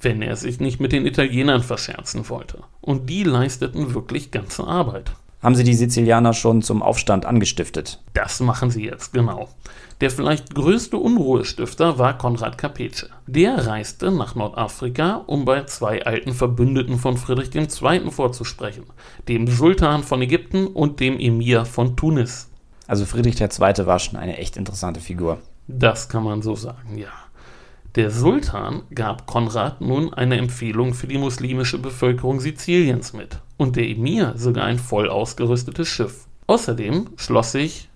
[0.00, 2.62] wenn er sich nicht mit den Italienern verscherzen wollte.
[2.80, 5.12] Und die leisteten wirklich ganze Arbeit.
[5.40, 8.02] Haben sie die Sizilianer schon zum Aufstand angestiftet?
[8.12, 9.48] Das machen sie jetzt, genau.
[10.00, 13.10] Der vielleicht größte Unruhestifter war Konrad Capece.
[13.26, 18.10] Der reiste nach Nordafrika, um bei zwei alten Verbündeten von Friedrich II.
[18.10, 18.84] vorzusprechen,
[19.28, 22.48] dem Sultan von Ägypten und dem Emir von Tunis.
[22.88, 23.86] Also Friedrich II.
[23.86, 25.38] war schon eine echt interessante Figur.
[25.68, 27.12] Das kann man so sagen, ja.
[27.94, 33.88] Der Sultan gab Konrad nun eine Empfehlung für die muslimische Bevölkerung Siziliens mit und der
[33.88, 36.26] Emir sogar ein voll ausgerüstetes Schiff.
[36.46, 37.88] Außerdem schloss sich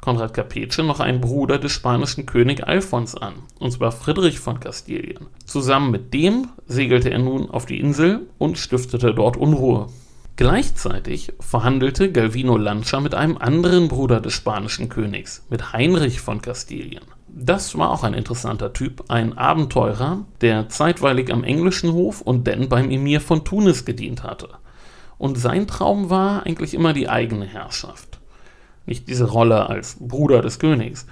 [0.00, 5.26] Konrad Capece noch einen Bruder des spanischen König Alfons an, und zwar Friedrich von Kastilien.
[5.44, 9.88] Zusammen mit dem segelte er nun auf die Insel und stiftete dort Unruhe.
[10.36, 17.02] Gleichzeitig verhandelte Galvino Lancia mit einem anderen Bruder des spanischen Königs, mit Heinrich von Kastilien.
[17.28, 22.68] Das war auch ein interessanter Typ, ein Abenteurer, der zeitweilig am englischen Hof und dann
[22.68, 24.48] beim Emir von Tunis gedient hatte.
[25.18, 28.18] Und sein Traum war eigentlich immer die eigene Herrschaft.
[28.86, 31.06] Nicht diese Rolle als Bruder des Königs.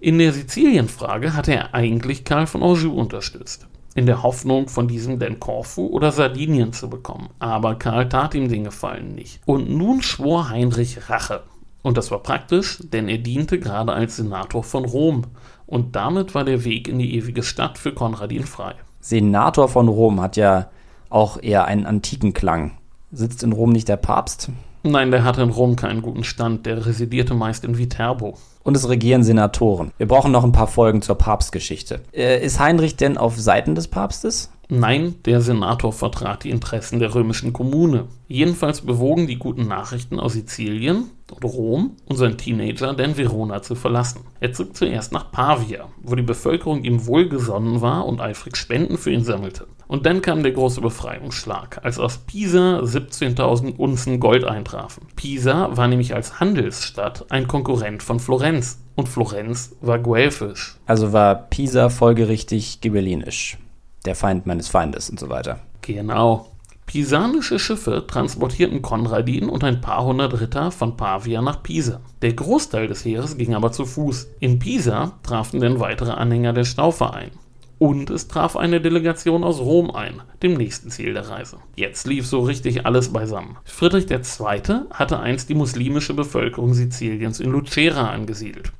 [0.00, 5.18] In der Sizilienfrage hatte er eigentlich Karl von Anjou unterstützt, in der Hoffnung, von diesem
[5.18, 7.28] denn Korfu oder Sardinien zu bekommen.
[7.38, 9.40] Aber Karl tat ihm den Gefallen nicht.
[9.44, 11.42] Und nun schwor Heinrich Rache.
[11.82, 15.24] Und das war praktisch, denn er diente gerade als Senator von Rom.
[15.70, 18.74] Und damit war der Weg in die ewige Stadt für Konradin frei.
[18.98, 20.68] Senator von Rom hat ja
[21.10, 22.72] auch eher einen antiken Klang.
[23.12, 24.50] Sitzt in Rom nicht der Papst?
[24.82, 28.36] Nein, der hatte in Rom keinen guten Stand, der residierte meist in Viterbo.
[28.64, 29.92] Und es regieren Senatoren.
[29.96, 32.00] Wir brauchen noch ein paar Folgen zur Papstgeschichte.
[32.12, 34.50] Äh, ist Heinrich denn auf Seiten des Papstes?
[34.72, 38.06] Nein, der Senator vertrat die Interessen der römischen Kommune.
[38.28, 44.20] Jedenfalls bewogen die guten Nachrichten aus Sizilien und Rom unseren Teenager, denn Verona zu verlassen.
[44.38, 49.10] Er zog zuerst nach Pavia, wo die Bevölkerung ihm wohlgesonnen war und eifrig Spenden für
[49.10, 49.66] ihn sammelte.
[49.88, 55.08] Und dann kam der große Befreiungsschlag, als aus Pisa 17.000 Unzen Gold eintrafen.
[55.16, 60.76] Pisa war nämlich als Handelsstadt ein Konkurrent von Florenz und Florenz war guelfisch.
[60.86, 63.58] Also war Pisa folgerichtig ghibellinisch
[64.04, 65.60] der Feind meines Feindes und so weiter.
[65.82, 66.46] Genau.
[66.86, 72.00] Pisanische Schiffe transportierten Konradin und ein paar hundert Ritter von Pavia nach Pisa.
[72.20, 74.28] Der Großteil des Heeres ging aber zu Fuß.
[74.40, 77.30] In Pisa trafen dann weitere Anhänger der Staufe ein.
[77.78, 81.58] Und es traf eine Delegation aus Rom ein, dem nächsten Ziel der Reise.
[81.76, 83.56] Jetzt lief so richtig alles beisammen.
[83.64, 84.80] Friedrich II.
[84.90, 88.72] hatte einst die muslimische Bevölkerung Siziliens in Lucera angesiedelt.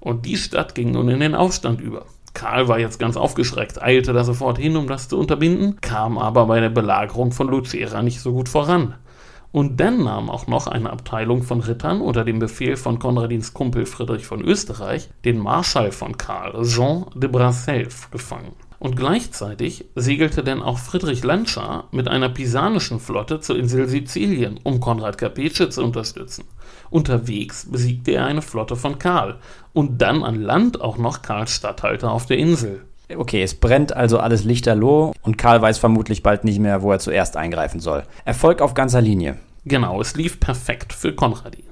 [0.00, 2.06] Und die Stadt ging nun in den Aufstand über.
[2.34, 6.46] Karl war jetzt ganz aufgeschreckt, eilte da sofort hin, um das zu unterbinden, kam aber
[6.46, 8.94] bei der Belagerung von Lucera nicht so gut voran.
[9.52, 13.84] Und dann nahm auch noch eine Abteilung von Rittern unter dem Befehl von Konradins Kumpel
[13.84, 18.52] Friedrich von Österreich den Marschall von Karl, Jean de Brasself, gefangen.
[18.78, 24.80] Und gleichzeitig segelte denn auch Friedrich Lancia mit einer pisanischen Flotte zur Insel Sizilien, um
[24.80, 26.44] Konrad Capece zu unterstützen.
[26.92, 29.38] Unterwegs besiegte er eine Flotte von Karl
[29.72, 32.82] und dann an Land auch noch Karls Statthalter auf der Insel.
[33.16, 36.98] Okay, es brennt also alles lichterloh und Karl weiß vermutlich bald nicht mehr, wo er
[36.98, 38.02] zuerst eingreifen soll.
[38.24, 39.38] Erfolg auf ganzer Linie.
[39.64, 41.64] Genau, es lief perfekt für Konradin.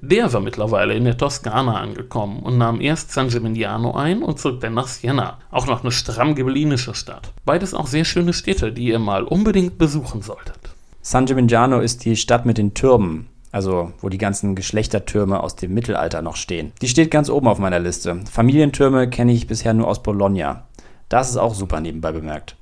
[0.00, 4.60] Der war mittlerweile in der Toskana angekommen und nahm erst San Gimignano ein und zog
[4.60, 7.32] dann nach Siena, auch noch eine stramm ghibellinische Stadt.
[7.44, 10.58] Beides auch sehr schöne Städte, die ihr mal unbedingt besuchen solltet.
[11.00, 15.74] San Gimignano ist die Stadt mit den Türmen, also wo die ganzen Geschlechtertürme aus dem
[15.74, 16.72] Mittelalter noch stehen.
[16.82, 18.20] Die steht ganz oben auf meiner Liste.
[18.30, 20.66] Familientürme kenne ich bisher nur aus Bologna.
[21.08, 22.56] Das ist auch super nebenbei bemerkt.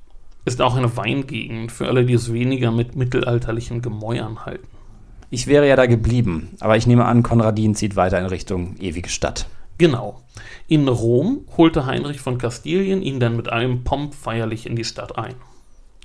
[0.44, 4.68] Ist auch eine Weingegend für alle, die es weniger mit mittelalterlichen Gemäuern halten.
[5.28, 9.08] Ich wäre ja da geblieben, aber ich nehme an, Konradin zieht weiter in Richtung ewige
[9.08, 9.48] Stadt.
[9.76, 10.22] Genau.
[10.68, 15.18] In Rom holte Heinrich von Kastilien ihn dann mit allem Pomp feierlich in die Stadt
[15.18, 15.34] ein.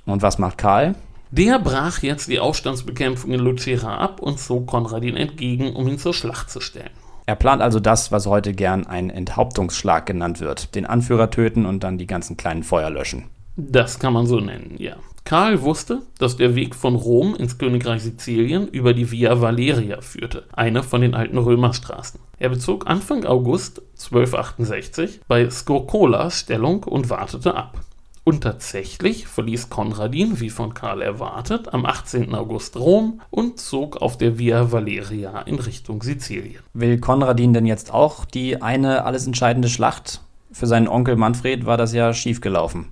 [0.04, 0.96] Und was macht Karl?
[1.34, 6.12] Der brach jetzt die Aufstandsbekämpfung in Lucera ab und zog Konradin entgegen, um ihn zur
[6.12, 6.90] Schlacht zu stellen.
[7.24, 10.74] Er plant also das, was heute gern ein Enthauptungsschlag genannt wird.
[10.74, 13.30] Den Anführer töten und dann die ganzen kleinen Feuer löschen.
[13.56, 14.96] Das kann man so nennen, ja.
[15.24, 20.44] Karl wusste, dass der Weg von Rom ins Königreich Sizilien über die Via Valeria führte,
[20.52, 22.20] eine von den alten Römerstraßen.
[22.40, 27.80] Er bezog Anfang August 1268 bei Scocola Stellung und wartete ab.
[28.24, 32.34] Und tatsächlich verließ Konradin, wie von Karl erwartet, am 18.
[32.34, 36.62] August Rom und zog auf der Via Valeria in Richtung Sizilien.
[36.72, 40.20] Will Konradin denn jetzt auch die eine alles entscheidende Schlacht?
[40.52, 42.88] Für seinen Onkel Manfred war das ja schiefgelaufen.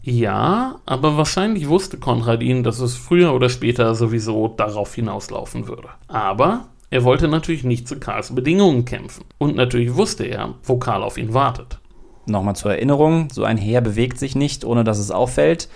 [0.00, 5.88] Ja, aber wahrscheinlich wusste Konradin, dass es früher oder später sowieso darauf hinauslaufen würde.
[6.08, 9.24] Aber er wollte natürlich nicht zu Karls Bedingungen kämpfen.
[9.38, 11.78] Und natürlich wusste er, wo Karl auf ihn wartet.
[12.26, 15.68] Nochmal zur Erinnerung, so ein Heer bewegt sich nicht, ohne dass es auffällt.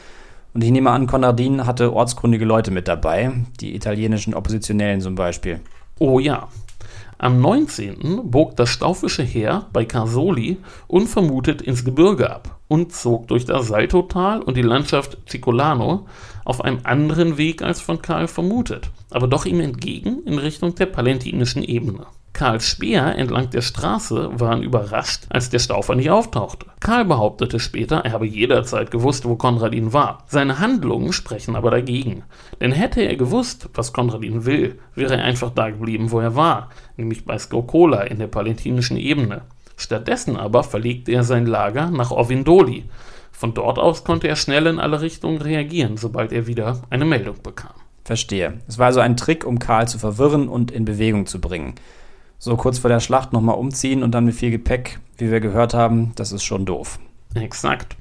[0.54, 5.61] Und ich nehme an, Konradin hatte ortskundige Leute mit dabei, die italienischen Oppositionellen zum Beispiel.
[5.98, 6.48] Oh ja,
[7.20, 8.30] am 19.
[8.30, 14.40] bog das staufische Heer bei Carsoli unvermutet ins Gebirge ab und zog durch das Saltotal
[14.40, 16.06] und die Landschaft Cicolano
[16.44, 20.87] auf einem anderen Weg als von Karl vermutet, aber doch ihm entgegen in Richtung der
[20.87, 22.06] palentinischen Ebene.
[22.38, 26.66] Karls Speer entlang der Straße waren überrascht, als der Staufer nicht auftauchte.
[26.79, 30.22] Karl behauptete später, er habe jederzeit gewusst, wo Konradin war.
[30.29, 32.22] Seine Handlungen sprechen aber dagegen.
[32.61, 36.70] Denn hätte er gewusst, was Konradin will, wäre er einfach da geblieben, wo er war,
[36.96, 39.40] nämlich bei Skokola in der palentinischen Ebene.
[39.77, 42.85] Stattdessen aber verlegte er sein Lager nach Ovindoli.
[43.33, 47.42] Von dort aus konnte er schnell in alle Richtungen reagieren, sobald er wieder eine Meldung
[47.42, 47.74] bekam.
[48.05, 48.61] Verstehe.
[48.68, 51.74] Es war also ein Trick, um Karl zu verwirren und in Bewegung zu bringen.
[52.38, 55.74] So kurz vor der Schlacht nochmal umziehen und dann mit viel Gepäck, wie wir gehört
[55.74, 57.01] haben, das ist schon doof.
[57.35, 57.96] Exakt.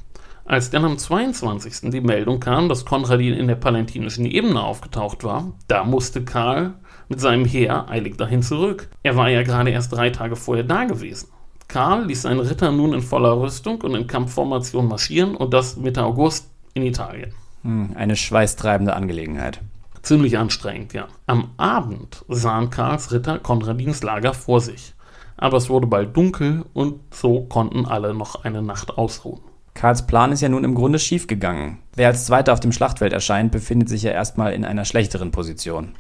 [0.45, 1.91] Als dann am 22.
[1.91, 6.76] die Meldung kam, dass Konradin in der palentinischen Ebene aufgetaucht war, da musste Karl
[7.10, 8.89] mit seinem Heer eilig dahin zurück.
[9.04, 11.30] Er war ja gerade erst drei Tage vorher da gewesen.
[11.67, 16.04] Karl ließ seinen Ritter nun in voller Rüstung und in Kampfformation marschieren und das Mitte
[16.04, 17.34] August in Italien.
[17.63, 19.60] Hm, eine schweißtreibende Angelegenheit.
[20.01, 21.07] Ziemlich anstrengend, ja.
[21.25, 24.93] Am Abend sahen Karls Ritter Konradins Lager vor sich.
[25.38, 29.41] Aber es wurde bald dunkel und so konnten alle noch eine Nacht ausruhen.
[29.73, 31.77] Karls Plan ist ja nun im Grunde schiefgegangen.
[31.95, 35.93] Wer als Zweiter auf dem Schlachtfeld erscheint, befindet sich ja erstmal in einer schlechteren Position.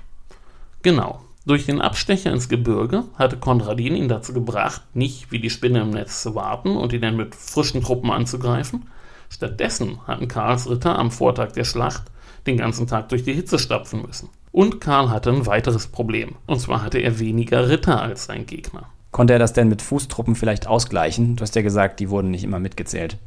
[0.81, 1.21] Genau.
[1.45, 5.91] Durch den Abstecher ins Gebirge hatte Konradin ihn dazu gebracht, nicht wie die Spinne im
[5.91, 8.87] Netz zu warten und ihn dann mit frischen Truppen anzugreifen.
[9.29, 12.03] Stattdessen hatten Karls Ritter am Vortag der Schlacht
[12.47, 14.29] den ganzen Tag durch die Hitze stapfen müssen.
[14.51, 16.35] Und Karl hatte ein weiteres Problem.
[16.47, 18.87] Und zwar hatte er weniger Ritter als sein Gegner.
[19.11, 21.35] Konnte er das denn mit Fußtruppen vielleicht ausgleichen?
[21.35, 23.17] Du hast ja gesagt, die wurden nicht immer mitgezählt.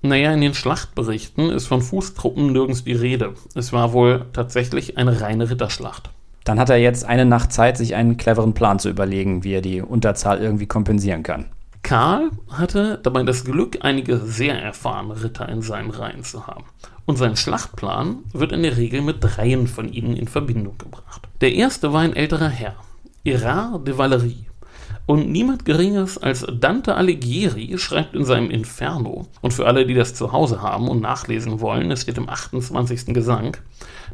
[0.00, 3.34] Naja, in den Schlachtberichten ist von Fußtruppen nirgends die Rede.
[3.54, 6.10] Es war wohl tatsächlich eine reine Ritterschlacht.
[6.44, 9.60] Dann hat er jetzt eine Nacht Zeit, sich einen cleveren Plan zu überlegen, wie er
[9.60, 11.46] die Unterzahl irgendwie kompensieren kann.
[11.82, 16.64] Karl hatte dabei das Glück, einige sehr erfahrene Ritter in seinen Reihen zu haben.
[17.04, 21.28] Und sein Schlachtplan wird in der Regel mit dreien von ihnen in Verbindung gebracht.
[21.40, 22.76] Der erste war ein älterer Herr,
[23.24, 24.46] Erard de Valerie.
[25.04, 30.14] Und niemand Geringeres als Dante Alighieri schreibt in seinem Inferno, und für alle, die das
[30.14, 33.06] zu Hause haben und nachlesen wollen, es steht im 28.
[33.06, 33.56] Gesang,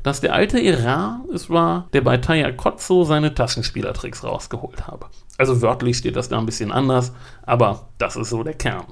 [0.03, 5.07] dass der alte Erard es war, der bei Tagliacozzo seine Taschenspielertricks rausgeholt habe.
[5.37, 8.87] Also wörtlich steht das da ein bisschen anders, aber das ist so der Kern.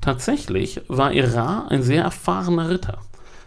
[0.00, 2.98] Tatsächlich war Erard ein sehr erfahrener Ritter.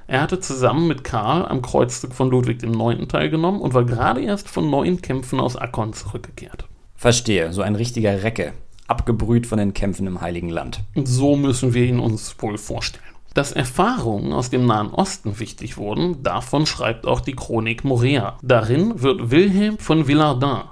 [0.10, 3.10] Er hatte zusammen mit Karl am Kreuzzug von Ludwig IX.
[3.10, 6.66] teilgenommen und war gerade erst von neuen Kämpfen aus Akkon zurückgekehrt.
[6.96, 8.54] Verstehe, so ein richtiger Recke,
[8.88, 10.80] abgebrüht von den Kämpfen im Heiligen Land.
[10.96, 13.04] So müssen wir ihn uns wohl vorstellen.
[13.34, 18.38] Dass Erfahrungen aus dem Nahen Osten wichtig wurden, davon schreibt auch die Chronik Morea.
[18.42, 20.64] Darin wird Wilhelm von Villardin,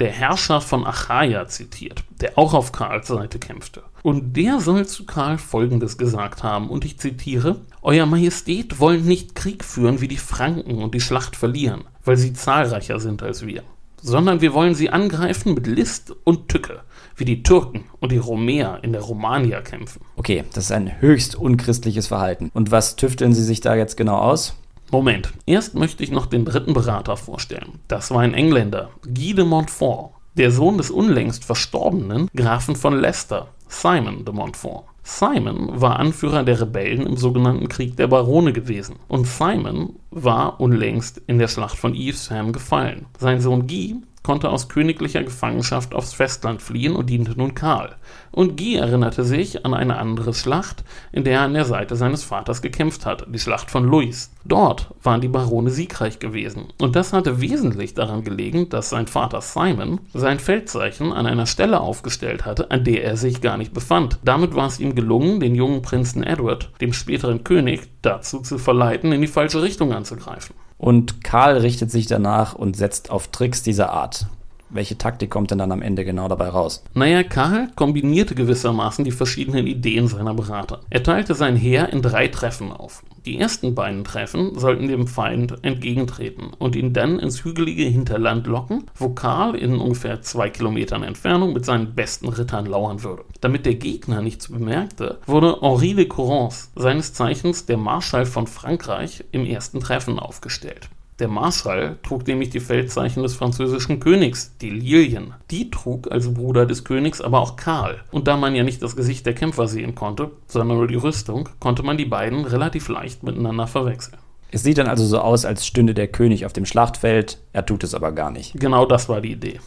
[0.00, 3.82] der Herrscher von Achaia, zitiert, der auch auf Karls Seite kämpfte.
[4.02, 9.34] Und der soll zu Karl Folgendes gesagt haben, und ich zitiere, Euer Majestät wollen nicht
[9.34, 13.62] Krieg führen wie die Franken und die Schlacht verlieren, weil sie zahlreicher sind als wir
[14.02, 16.80] sondern wir wollen sie angreifen mit List und Tücke,
[17.16, 20.02] wie die Türken und die Rumäer in der Romania kämpfen.
[20.16, 22.50] Okay, das ist ein höchst unchristliches Verhalten.
[22.52, 24.56] Und was tüfteln Sie sich da jetzt genau aus?
[24.92, 27.80] Moment, erst möchte ich noch den dritten Berater vorstellen.
[27.88, 33.48] Das war ein Engländer, Guy de Montfort, der Sohn des unlängst verstorbenen Grafen von Leicester,
[33.68, 34.84] Simon de Montfort.
[35.02, 41.22] Simon war Anführer der Rebellen im sogenannten Krieg der Barone gewesen und Simon war unlängst
[41.26, 43.06] in der Schlacht von Evesham gefallen.
[43.18, 47.96] Sein Sohn Guy konnte aus königlicher Gefangenschaft aufs Festland fliehen und diente nun Karl.
[48.30, 52.22] Und Guy erinnerte sich an eine andere Schlacht, in der er an der Seite seines
[52.22, 54.30] Vaters gekämpft hatte, die Schlacht von Louis.
[54.44, 56.68] Dort waren die Barone siegreich gewesen.
[56.80, 61.80] Und das hatte wesentlich daran gelegen, dass sein Vater Simon sein Feldzeichen an einer Stelle
[61.80, 64.18] aufgestellt hatte, an der er sich gar nicht befand.
[64.24, 69.12] Damit war es ihm gelungen, den jungen Prinzen Edward, dem späteren König, dazu zu verleiten,
[69.12, 70.54] in die falsche Richtung anzugreifen.
[70.82, 74.26] Und Karl richtet sich danach und setzt auf Tricks dieser Art.
[74.74, 76.82] Welche Taktik kommt denn dann am Ende genau dabei raus?
[76.94, 80.80] Naja, Karl kombinierte gewissermaßen die verschiedenen Ideen seiner Berater.
[80.88, 83.02] Er teilte sein Heer in drei Treffen auf.
[83.26, 88.84] Die ersten beiden Treffen sollten dem Feind entgegentreten und ihn dann ins hügelige Hinterland locken,
[88.94, 93.24] wo Karl in ungefähr zwei Kilometern Entfernung mit seinen besten Rittern lauern würde.
[93.42, 99.22] Damit der Gegner nichts bemerkte, wurde Henri de Courance, seines Zeichens der Marschall von Frankreich,
[99.32, 100.88] im ersten Treffen aufgestellt.
[101.22, 105.34] Der Marschall trug nämlich die Feldzeichen des französischen Königs, die Lilien.
[105.52, 108.00] Die trug als Bruder des Königs aber auch Karl.
[108.10, 111.48] Und da man ja nicht das Gesicht der Kämpfer sehen konnte, sondern nur die Rüstung,
[111.60, 114.18] konnte man die beiden relativ leicht miteinander verwechseln.
[114.50, 117.84] Es sieht dann also so aus, als stünde der König auf dem Schlachtfeld, er tut
[117.84, 118.58] es aber gar nicht.
[118.58, 119.60] Genau das war die Idee.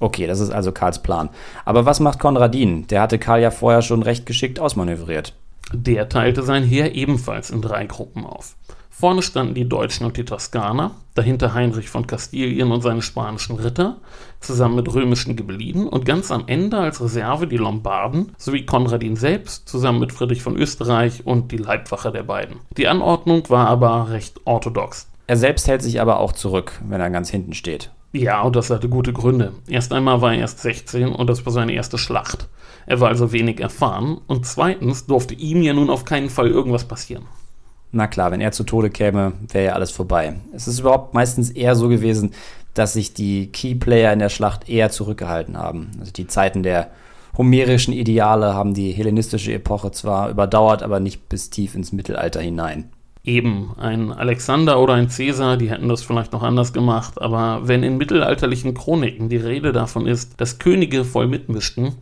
[0.00, 1.30] Okay, das ist also Karls Plan.
[1.64, 2.88] Aber was macht Konradin?
[2.88, 5.34] Der hatte Karl ja vorher schon recht geschickt ausmanövriert.
[5.72, 8.56] Der teilte sein Heer ebenfalls in drei Gruppen auf.
[8.98, 13.98] Vorne standen die Deutschen und die Toskaner, dahinter Heinrich von Kastilien und seine spanischen Ritter,
[14.40, 19.68] zusammen mit römischen Ghibelliden und ganz am Ende als Reserve die Lombarden sowie Konradin selbst
[19.68, 22.56] zusammen mit Friedrich von Österreich und die Leibwache der beiden.
[22.78, 25.10] Die Anordnung war aber recht orthodox.
[25.26, 27.90] Er selbst hält sich aber auch zurück, wenn er ganz hinten steht.
[28.12, 29.52] Ja, und das hatte gute Gründe.
[29.68, 32.48] Erst einmal war er erst 16 und das war seine erste Schlacht.
[32.86, 36.88] Er war also wenig erfahren und zweitens durfte ihm ja nun auf keinen Fall irgendwas
[36.88, 37.26] passieren.
[37.96, 40.34] Na klar, wenn er zu Tode käme, wäre ja alles vorbei.
[40.52, 42.32] Es ist überhaupt meistens eher so gewesen,
[42.74, 45.92] dass sich die Keyplayer in der Schlacht eher zurückgehalten haben.
[45.98, 46.90] Also die Zeiten der
[47.38, 52.90] homerischen Ideale haben die hellenistische Epoche zwar überdauert, aber nicht bis tief ins Mittelalter hinein.
[53.24, 57.82] Eben, ein Alexander oder ein Cäsar, die hätten das vielleicht noch anders gemacht, aber wenn
[57.82, 61.94] in mittelalterlichen Chroniken die Rede davon ist, dass Könige voll mitmischten,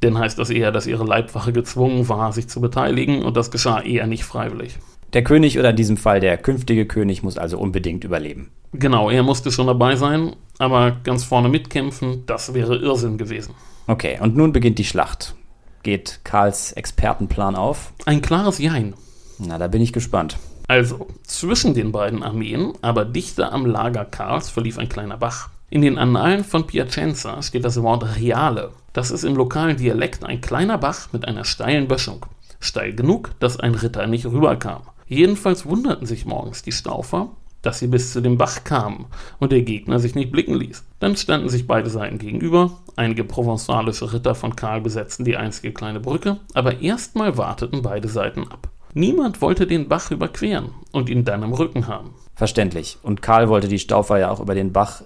[0.00, 3.80] dann heißt das eher, dass ihre Leibwache gezwungen war, sich zu beteiligen und das geschah
[3.80, 4.78] eher nicht freiwillig.
[5.12, 8.50] Der König oder in diesem Fall der künftige König muss also unbedingt überleben.
[8.72, 13.54] Genau, er musste schon dabei sein, aber ganz vorne mitkämpfen, das wäre Irrsinn gewesen.
[13.86, 15.34] Okay, und nun beginnt die Schlacht.
[15.82, 17.92] Geht Karls Expertenplan auf?
[18.06, 18.94] Ein klares Jein.
[19.38, 20.38] Na, da bin ich gespannt.
[20.68, 25.50] Also, zwischen den beiden Armeen, aber dichter am Lager Karls, verlief ein kleiner Bach.
[25.68, 28.70] In den Annalen von Piacenza steht das Wort Reale.
[28.94, 32.24] Das ist im lokalen Dialekt ein kleiner Bach mit einer steilen Böschung.
[32.60, 34.82] Steil genug, dass ein Ritter nicht rüberkam.
[35.12, 37.28] Jedenfalls wunderten sich morgens die Staufer,
[37.60, 39.04] dass sie bis zu dem Bach kamen
[39.40, 40.84] und der Gegner sich nicht blicken ließ.
[41.00, 46.00] Dann standen sich beide Seiten gegenüber, einige provenzalische Ritter von Karl besetzten die einzige kleine
[46.00, 48.70] Brücke, aber erstmal warteten beide Seiten ab.
[48.94, 52.14] Niemand wollte den Bach überqueren und ihn dann im Rücken haben.
[52.34, 52.96] Verständlich.
[53.02, 55.02] Und Karl wollte die Staufer ja auch über den Bach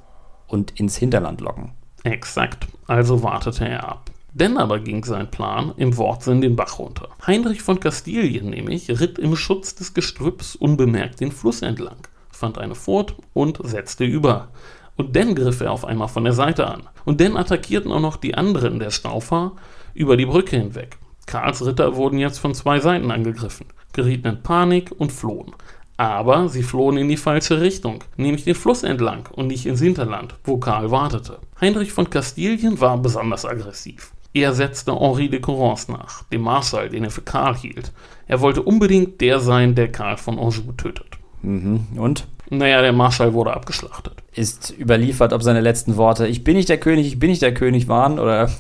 [0.46, 1.72] und ins Hinterland locken.
[2.04, 4.12] Exakt, also wartete er ab.
[4.38, 7.08] Denn aber ging sein Plan im Wortsinn den Bach runter.
[7.26, 11.96] Heinrich von Kastilien nämlich ritt im Schutz des Gestrüpps unbemerkt den Fluss entlang
[12.36, 14.48] fand eine Furt und setzte über.
[14.96, 16.84] Und dann griff er auf einmal von der Seite an.
[17.04, 19.52] Und dann attackierten auch noch die anderen der Staufer
[19.94, 20.96] über die Brücke hinweg.
[21.26, 25.52] Karls Ritter wurden jetzt von zwei Seiten angegriffen, gerieten in Panik und flohen.
[25.96, 30.34] Aber sie flohen in die falsche Richtung, nämlich den Fluss entlang und nicht ins Hinterland,
[30.44, 31.38] wo Karl wartete.
[31.60, 34.12] Heinrich von Kastilien war besonders aggressiv.
[34.36, 37.90] Er setzte Henri de Corrance nach, dem Marschall, den er für Karl hielt.
[38.26, 41.06] Er wollte unbedingt der sein, der Karl von Anjou tötet.
[41.40, 41.86] Mhm.
[41.96, 42.26] Und?
[42.50, 44.12] Naja, der Marschall wurde abgeschlachtet.
[44.34, 47.54] Ist überliefert, ob seine letzten Worte Ich bin nicht der König, ich bin nicht der
[47.54, 48.50] König waren, oder?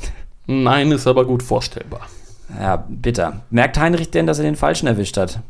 [0.46, 2.08] Nein, ist aber gut vorstellbar.
[2.58, 3.42] Ja, bitter.
[3.50, 5.40] Merkt Heinrich denn, dass er den Falschen erwischt hat?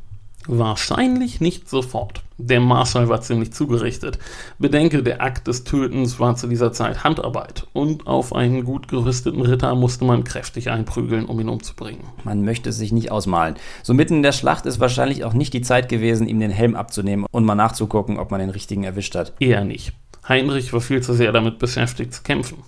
[0.46, 2.22] Wahrscheinlich nicht sofort.
[2.38, 4.18] Der Marschall war ziemlich zugerichtet.
[4.58, 9.40] Bedenke, der Akt des Tötens war zu dieser Zeit Handarbeit und auf einen gut gerüsteten
[9.40, 12.04] Ritter musste man kräftig einprügeln, um ihn umzubringen.
[12.24, 13.56] Man möchte es sich nicht ausmalen.
[13.82, 16.76] So mitten in der Schlacht ist wahrscheinlich auch nicht die Zeit gewesen, ihm den Helm
[16.76, 19.32] abzunehmen und mal nachzugucken, ob man den richtigen erwischt hat.
[19.40, 19.92] Eher nicht.
[20.28, 22.58] Heinrich war viel zu sehr damit beschäftigt zu kämpfen.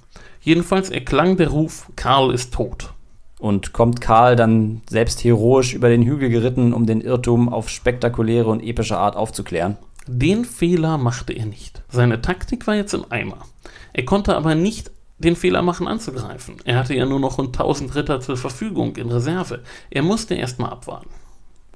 [0.40, 2.94] Jedenfalls erklang der Ruf, Karl ist tot.
[3.38, 8.48] Und kommt Karl dann selbst heroisch über den Hügel geritten, um den Irrtum auf spektakuläre
[8.48, 9.76] und epische Art aufzuklären?
[10.06, 11.82] Den Fehler machte er nicht.
[11.88, 13.38] Seine Taktik war jetzt im Eimer.
[13.92, 16.56] Er konnte aber nicht den Fehler machen anzugreifen.
[16.64, 19.62] Er hatte ja nur noch rund 1000 Ritter zur Verfügung in Reserve.
[19.90, 21.10] Er musste erstmal abwarten.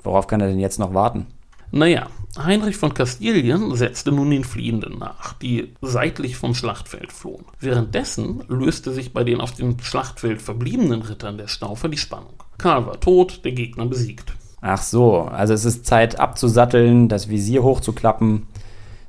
[0.02, 1.26] Worauf kann er denn jetzt noch warten?
[1.72, 2.08] Naja,
[2.38, 7.46] Heinrich von Kastilien setzte nun den Fliehenden nach, die seitlich vom Schlachtfeld flohen.
[7.60, 12.34] Währenddessen löste sich bei den auf dem Schlachtfeld verbliebenen Rittern der Staufer die Spannung.
[12.58, 14.34] Karl war tot, der Gegner besiegt.
[14.60, 18.46] Ach so, also es ist Zeit abzusatteln, das Visier hochzuklappen,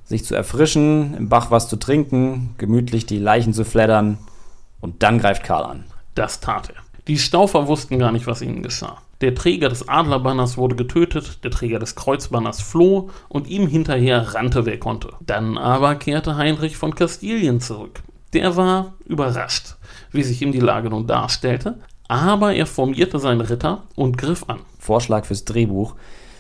[0.06, 4.20] sich zu erfrischen, im Bach was zu trinken, gemütlich die Leichen zu fleddern
[4.80, 5.84] und dann greift Karl an.
[6.16, 6.82] Das tat er.
[7.08, 9.02] Die Staufer wussten gar nicht, was ihnen geschah.
[9.22, 14.66] Der Träger des Adlerbanners wurde getötet, der Träger des Kreuzbanners floh und ihm hinterher rannte
[14.66, 15.10] wer konnte.
[15.22, 18.04] Dann aber kehrte Heinrich von Kastilien zurück.
[18.34, 19.76] Der war überrascht,
[20.12, 24.60] wie sich ihm die Lage nun darstellte, aber er formierte seine Ritter und griff an.
[24.80, 25.96] Vorschlag fürs Drehbuch.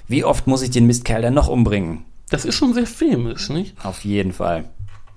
[0.07, 2.05] Wie oft muss ich den Mistkerl denn noch umbringen?
[2.29, 3.75] Das ist schon sehr filmisch, nicht?
[3.85, 4.65] Auf jeden Fall.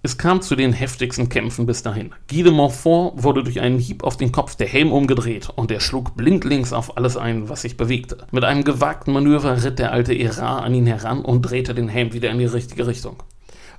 [0.07, 2.14] Es kam zu den heftigsten Kämpfen bis dahin.
[2.30, 5.80] Guy de Montfort wurde durch einen Hieb auf den Kopf der Helm umgedreht und er
[5.80, 8.18] schlug blindlings auf alles ein, was sich bewegte.
[8.30, 12.12] Mit einem gewagten Manöver ritt der alte Erat an ihn heran und drehte den Helm
[12.12, 13.16] wieder in die richtige Richtung.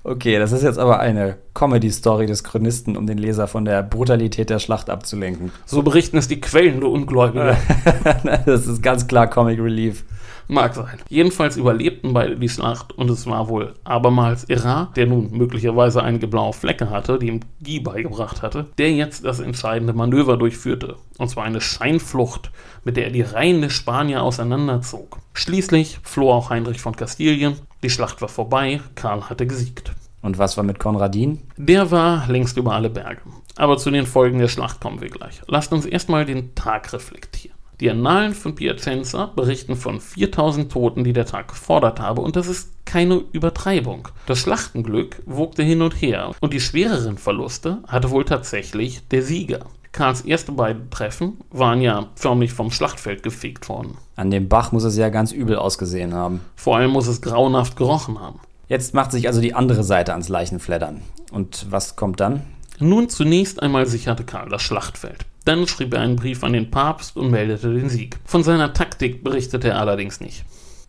[0.04, 4.50] Okay, das ist jetzt aber eine Comedy-Story des Chronisten, um den Leser von der Brutalität
[4.50, 5.52] der Schlacht abzulenken.
[5.66, 7.58] So berichten es die Quellen, du Ungläubiger.
[8.45, 10.04] das ist ganz klar Comic Relief.
[10.50, 10.98] Mag sein.
[11.10, 16.28] Jedenfalls überlebten beide die Schlacht und es war wohl abermals Erat, der nun möglicherweise einige
[16.28, 20.95] blaue Flecke hatte, die ihm Guy beigebracht hatte, der jetzt das entscheidende Manöver durchführte.
[21.18, 22.52] Und zwar eine Scheinflucht,
[22.86, 25.18] mit der er die Reihen der Spanier auseinanderzog.
[25.34, 27.56] Schließlich floh auch Heinrich von Kastilien.
[27.84, 29.91] Die Schlacht war vorbei, Karl hatte gesiegt.
[30.21, 31.43] Und was war mit Konradin?
[31.57, 33.21] Der war längst über alle Berge.
[33.55, 35.41] Aber zu den Folgen der Schlacht kommen wir gleich.
[35.47, 37.57] Lasst uns erstmal den Tag reflektieren.
[37.80, 42.47] Die Annalen von Piacenza berichten von 4000 Toten, die der Tag gefordert habe, und das
[42.47, 44.07] ist keine Übertreibung.
[44.25, 49.67] Das Schlachtenglück wogte hin und her, und die schwereren Verluste hatte wohl tatsächlich der Sieger.
[49.98, 53.98] Karls erste beiden Treffen waren ja förmlich vom Schlachtfeld gefegt worden.
[54.16, 56.41] An dem Bach muss es ja ganz übel ausgesehen haben.
[56.56, 58.39] Vor allem muss es grauenhaft gerochen haben.
[58.68, 61.02] Jetzt macht sich also die andere Seite ans Leichenfleddern.
[61.32, 62.43] Und was kommt dann?
[62.78, 65.26] Nun zunächst einmal sicherte Karl das Schlachtfeld.
[65.45, 68.20] Dann schrieb er einen Brief an den Papst und meldete den Sieg.
[68.24, 70.45] Von seiner Taktik berichtete er allerdings nicht.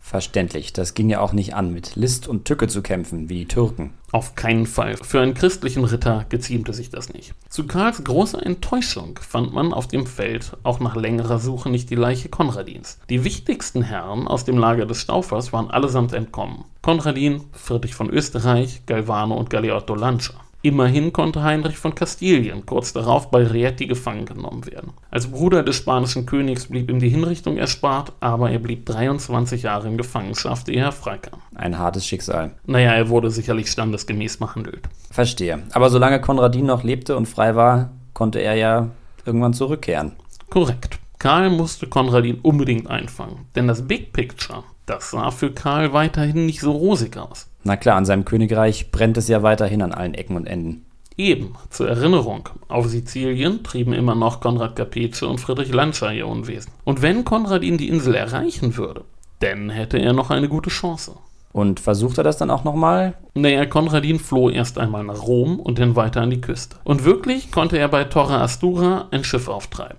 [0.09, 3.45] Verständlich, das ging ja auch nicht an, mit List und Tücke zu kämpfen, wie die
[3.45, 3.93] Türken.
[4.11, 4.97] Auf keinen Fall.
[4.97, 7.35] Für einen christlichen Ritter geziemte sich das nicht.
[7.47, 11.95] Zu Karls großer Enttäuschung fand man auf dem Feld auch nach längerer Suche nicht die
[11.95, 12.97] Leiche Konradins.
[13.07, 16.65] Die wichtigsten Herren aus dem Lager des Staufers waren allesamt entkommen.
[16.81, 20.33] Konradin, Friedrich von Österreich, Galvano und Galeotto Lancia.
[20.61, 24.91] Immerhin konnte Heinrich von Kastilien kurz darauf bei Rieti gefangen genommen werden.
[25.09, 29.87] Als Bruder des spanischen Königs blieb ihm die Hinrichtung erspart, aber er blieb 23 Jahre
[29.87, 31.39] in Gefangenschaft, ehe er freikam.
[31.55, 32.51] Ein hartes Schicksal.
[32.65, 34.89] Naja, er wurde sicherlich standesgemäß behandelt.
[35.09, 35.63] Verstehe.
[35.71, 38.89] Aber solange Konradin noch lebte und frei war, konnte er ja
[39.25, 40.13] irgendwann zurückkehren.
[40.49, 40.99] Korrekt.
[41.19, 46.61] Karl musste Konradin unbedingt einfangen, denn das Big Picture, das sah für Karl weiterhin nicht
[46.61, 47.48] so rosig aus.
[47.63, 50.85] Na klar, an seinem Königreich brennt es ja weiterhin an allen Ecken und Enden.
[51.17, 56.71] Eben, zur Erinnerung, auf Sizilien trieben immer noch Konrad Capece und Friedrich Lancia ihr Unwesen.
[56.85, 59.03] Und wenn Konradin die Insel erreichen würde,
[59.39, 61.17] dann hätte er noch eine gute Chance.
[61.51, 63.15] Und versucht er das dann auch nochmal?
[63.33, 66.77] Naja, Konradin floh erst einmal nach Rom und dann weiter an die Küste.
[66.85, 69.97] Und wirklich konnte er bei Torre Astura ein Schiff auftreiben.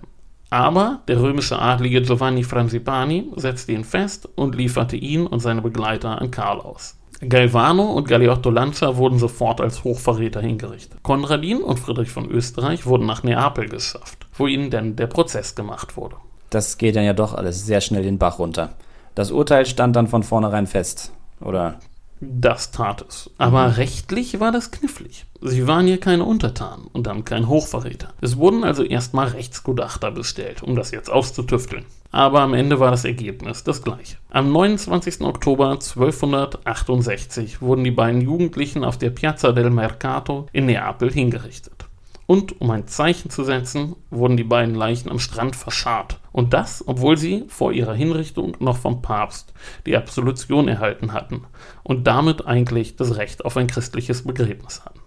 [0.49, 6.19] Aber der römische Adlige Giovanni Fransipani setzte ihn fest und lieferte ihn und seine Begleiter
[6.19, 6.97] an Karl aus.
[7.27, 11.03] Galvano und Galeotto Lancia wurden sofort als Hochverräter hingerichtet.
[11.03, 15.97] Konradin und Friedrich von Österreich wurden nach Neapel geschafft, wo ihnen dann der Prozess gemacht
[15.97, 16.15] wurde.
[16.49, 18.71] Das geht dann ja doch alles sehr schnell den Bach runter.
[19.15, 21.79] Das Urteil stand dann von vornherein fest, oder?
[22.19, 23.31] Das tat es.
[23.37, 23.73] Aber mhm.
[23.73, 25.25] rechtlich war das knifflig.
[25.41, 28.13] Sie waren hier keine Untertanen und dann kein Hochverräter.
[28.21, 31.85] Es wurden also erstmal Rechtsgutachter bestellt, um das jetzt auszutüfteln.
[32.11, 34.17] Aber am Ende war das Ergebnis das gleiche.
[34.29, 35.21] Am 29.
[35.21, 41.85] Oktober 1268 wurden die beiden Jugendlichen auf der Piazza del Mercato in Neapel hingerichtet.
[42.27, 46.19] Und um ein Zeichen zu setzen, wurden die beiden Leichen am Strand verscharrt.
[46.31, 49.53] Und das, obwohl sie vor ihrer Hinrichtung noch vom Papst
[49.85, 51.43] die Absolution erhalten hatten
[51.83, 54.99] und damit eigentlich das Recht auf ein christliches Begräbnis hatten.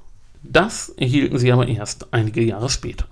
[0.43, 3.07] Das erhielten sie aber erst einige Jahre später.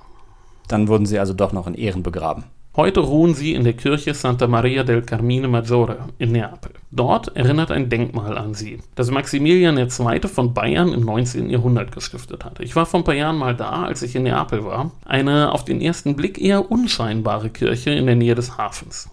[0.69, 2.45] Dann wurden sie also doch noch in Ehren begraben.
[2.75, 6.71] Heute ruhen sie in der Kirche Santa Maria del Carmine Maggiore in Neapel.
[6.91, 9.89] Dort erinnert ein Denkmal an sie, das Maximilian II.
[10.27, 11.51] von Bayern im 19.
[11.51, 12.63] Jahrhundert gestiftet hatte.
[12.63, 14.91] Ich war vor ein paar Jahren mal da, als ich in Neapel war.
[15.05, 19.11] Eine auf den ersten Blick eher unscheinbare Kirche in der Nähe des Hafens.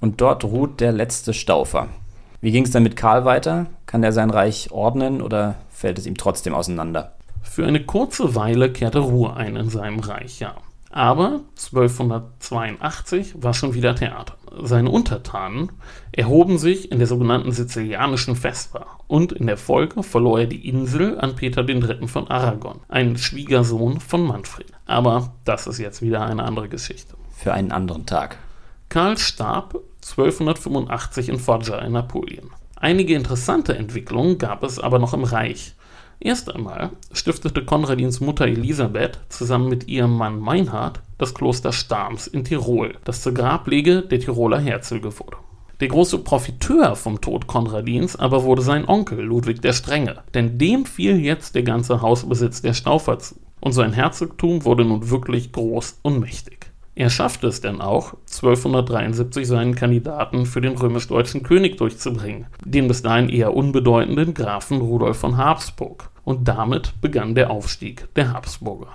[0.00, 1.88] Und dort ruht der letzte Staufer.
[2.40, 3.66] Wie ging es dann mit Karl weiter?
[3.86, 7.10] Kann er sein Reich ordnen oder fällt es ihm trotzdem auseinander?
[7.42, 10.54] Für eine kurze Weile kehrte Ruhe ein in seinem Reich, ja.
[10.94, 14.36] Aber 1282 war schon wieder Theater.
[14.62, 15.72] Seine Untertanen
[16.12, 21.18] erhoben sich in der sogenannten sizilianischen Vesper und in der Folge verlor er die Insel
[21.18, 22.06] an Peter III.
[22.06, 24.68] von Aragon, einen Schwiegersohn von Manfred.
[24.86, 27.16] Aber das ist jetzt wieder eine andere Geschichte.
[27.32, 28.38] Für einen anderen Tag.
[28.88, 32.50] Karl starb 1285 in Foggia in Apulien.
[32.76, 35.74] Einige interessante Entwicklungen gab es aber noch im Reich.
[36.20, 42.44] Erst einmal stiftete Konradins Mutter Elisabeth zusammen mit ihrem Mann Meinhard das Kloster Stams in
[42.44, 45.36] Tirol, das zur Grablege der Tiroler Herzöge wurde.
[45.80, 50.86] Der große Profiteur vom Tod Konradins aber wurde sein Onkel Ludwig der Strenge, denn dem
[50.86, 56.00] fiel jetzt der ganze Hausbesitz der Staufer zu, und sein Herzogtum wurde nun wirklich groß
[56.02, 56.73] und mächtig.
[56.96, 63.02] Er schaffte es denn auch, 1273 seinen Kandidaten für den römisch-deutschen König durchzubringen, den bis
[63.02, 66.10] dahin eher unbedeutenden Grafen Rudolf von Habsburg.
[66.22, 68.88] Und damit begann der Aufstieg der Habsburger.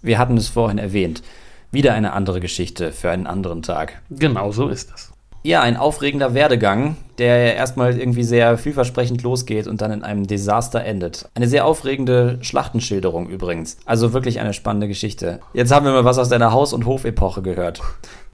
[0.00, 1.22] Wir hatten es vorhin erwähnt.
[1.70, 4.00] Wieder eine andere Geschichte für einen anderen Tag.
[4.08, 5.12] Genau so ist es.
[5.48, 10.84] Ja, ein aufregender Werdegang, der erstmal irgendwie sehr vielversprechend losgeht und dann in einem Desaster
[10.84, 11.26] endet.
[11.34, 13.78] Eine sehr aufregende Schlachtenschilderung übrigens.
[13.86, 15.40] Also wirklich eine spannende Geschichte.
[15.54, 17.80] Jetzt haben wir mal was aus deiner Haus- und Hofepoche gehört.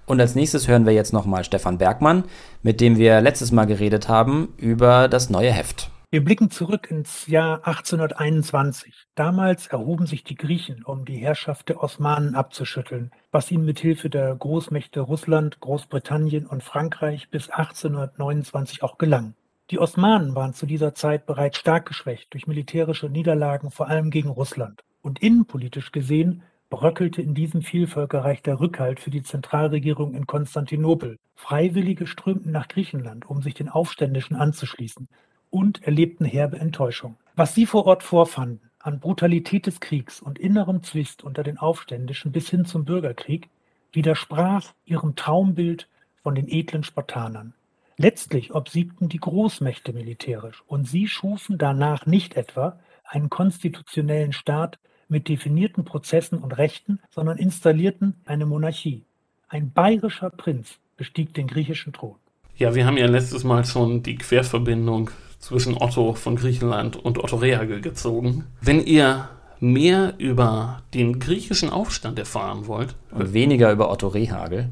[0.07, 2.25] Und als nächstes hören wir jetzt nochmal Stefan Bergmann,
[2.65, 5.91] mit dem wir letztes Mal geredet haben über das neue Heft.
[6.15, 8.95] Wir blicken zurück ins Jahr 1821.
[9.17, 14.11] Damals erhoben sich die Griechen, um die Herrschaft der Osmanen abzuschütteln, was ihnen mit Hilfe
[14.11, 19.35] der Großmächte Russland, Großbritannien und Frankreich bis 1829 auch gelang.
[19.73, 24.29] Die Osmanen waren zu dieser Zeit bereits stark geschwächt durch militärische Niederlagen, vor allem gegen
[24.29, 24.85] Russland.
[25.03, 31.19] Und innenpolitisch gesehen bröckelte in diesem Vielvölkerreich der Rückhalt für die Zentralregierung in Konstantinopel.
[31.35, 35.09] Freiwillige strömten nach Griechenland, um sich den Aufständischen anzuschließen
[35.55, 37.15] und erlebten herbe Enttäuschung.
[37.37, 42.33] Was sie vor Ort vorfanden, an Brutalität des Kriegs und innerem Zwist unter den Aufständischen
[42.33, 43.49] bis hin zum Bürgerkrieg
[43.93, 45.89] widersprach ihrem Traumbild
[46.25, 47.55] von den edlen Spartanern.
[47.97, 55.29] Letztlich obsiegten die Großmächte militärisch und sie schufen danach nicht etwa einen konstitutionellen Staat mit
[55.29, 59.05] definierten Prozessen und Rechten, sondern installierten eine Monarchie.
[59.49, 62.17] Ein bayerischer Prinz bestieg den griechischen Thron.
[62.57, 65.11] Ja, wir haben ja letztes Mal schon die Querverbindung
[65.45, 68.47] zwischen Otto von Griechenland und Otto Rehagel gezogen.
[68.63, 69.29] Wenn ihr
[69.61, 72.95] mehr über den griechischen Aufstand erfahren wollt.
[73.11, 74.71] Und weniger über Otto Rehagel.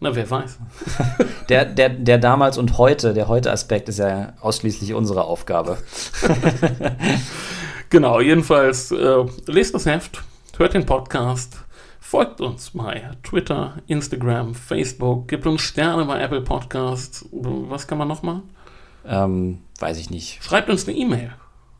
[0.00, 0.58] Na, wer weiß.
[1.48, 5.78] der, der, der damals und heute, der Heute-Aspekt ist ja ausschließlich unsere Aufgabe.
[7.90, 10.22] genau, jedenfalls äh, lest das Heft,
[10.56, 11.58] hört den Podcast,
[12.00, 17.24] folgt uns bei Twitter, Instagram, Facebook, gibt uns Sterne bei Apple Podcasts.
[17.30, 18.42] Was kann man noch machen?
[19.06, 20.42] Ähm, weiß ich nicht.
[20.42, 21.32] Schreibt uns eine E-Mail.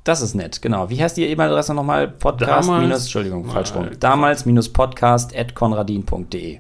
[0.05, 0.91] Das ist nett, genau.
[0.91, 2.09] Wie heißt die E-Mail-Adresse nochmal?
[2.09, 3.91] Podcast minus, Entschuldigung, falsch rum.
[4.01, 6.59] Damals minus podcast at konradin.de.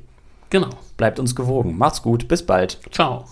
[0.51, 0.71] Genau.
[0.97, 1.77] Bleibt uns gewogen.
[1.77, 2.29] Macht's gut.
[2.29, 2.79] Bis bald.
[2.93, 3.25] Ciao.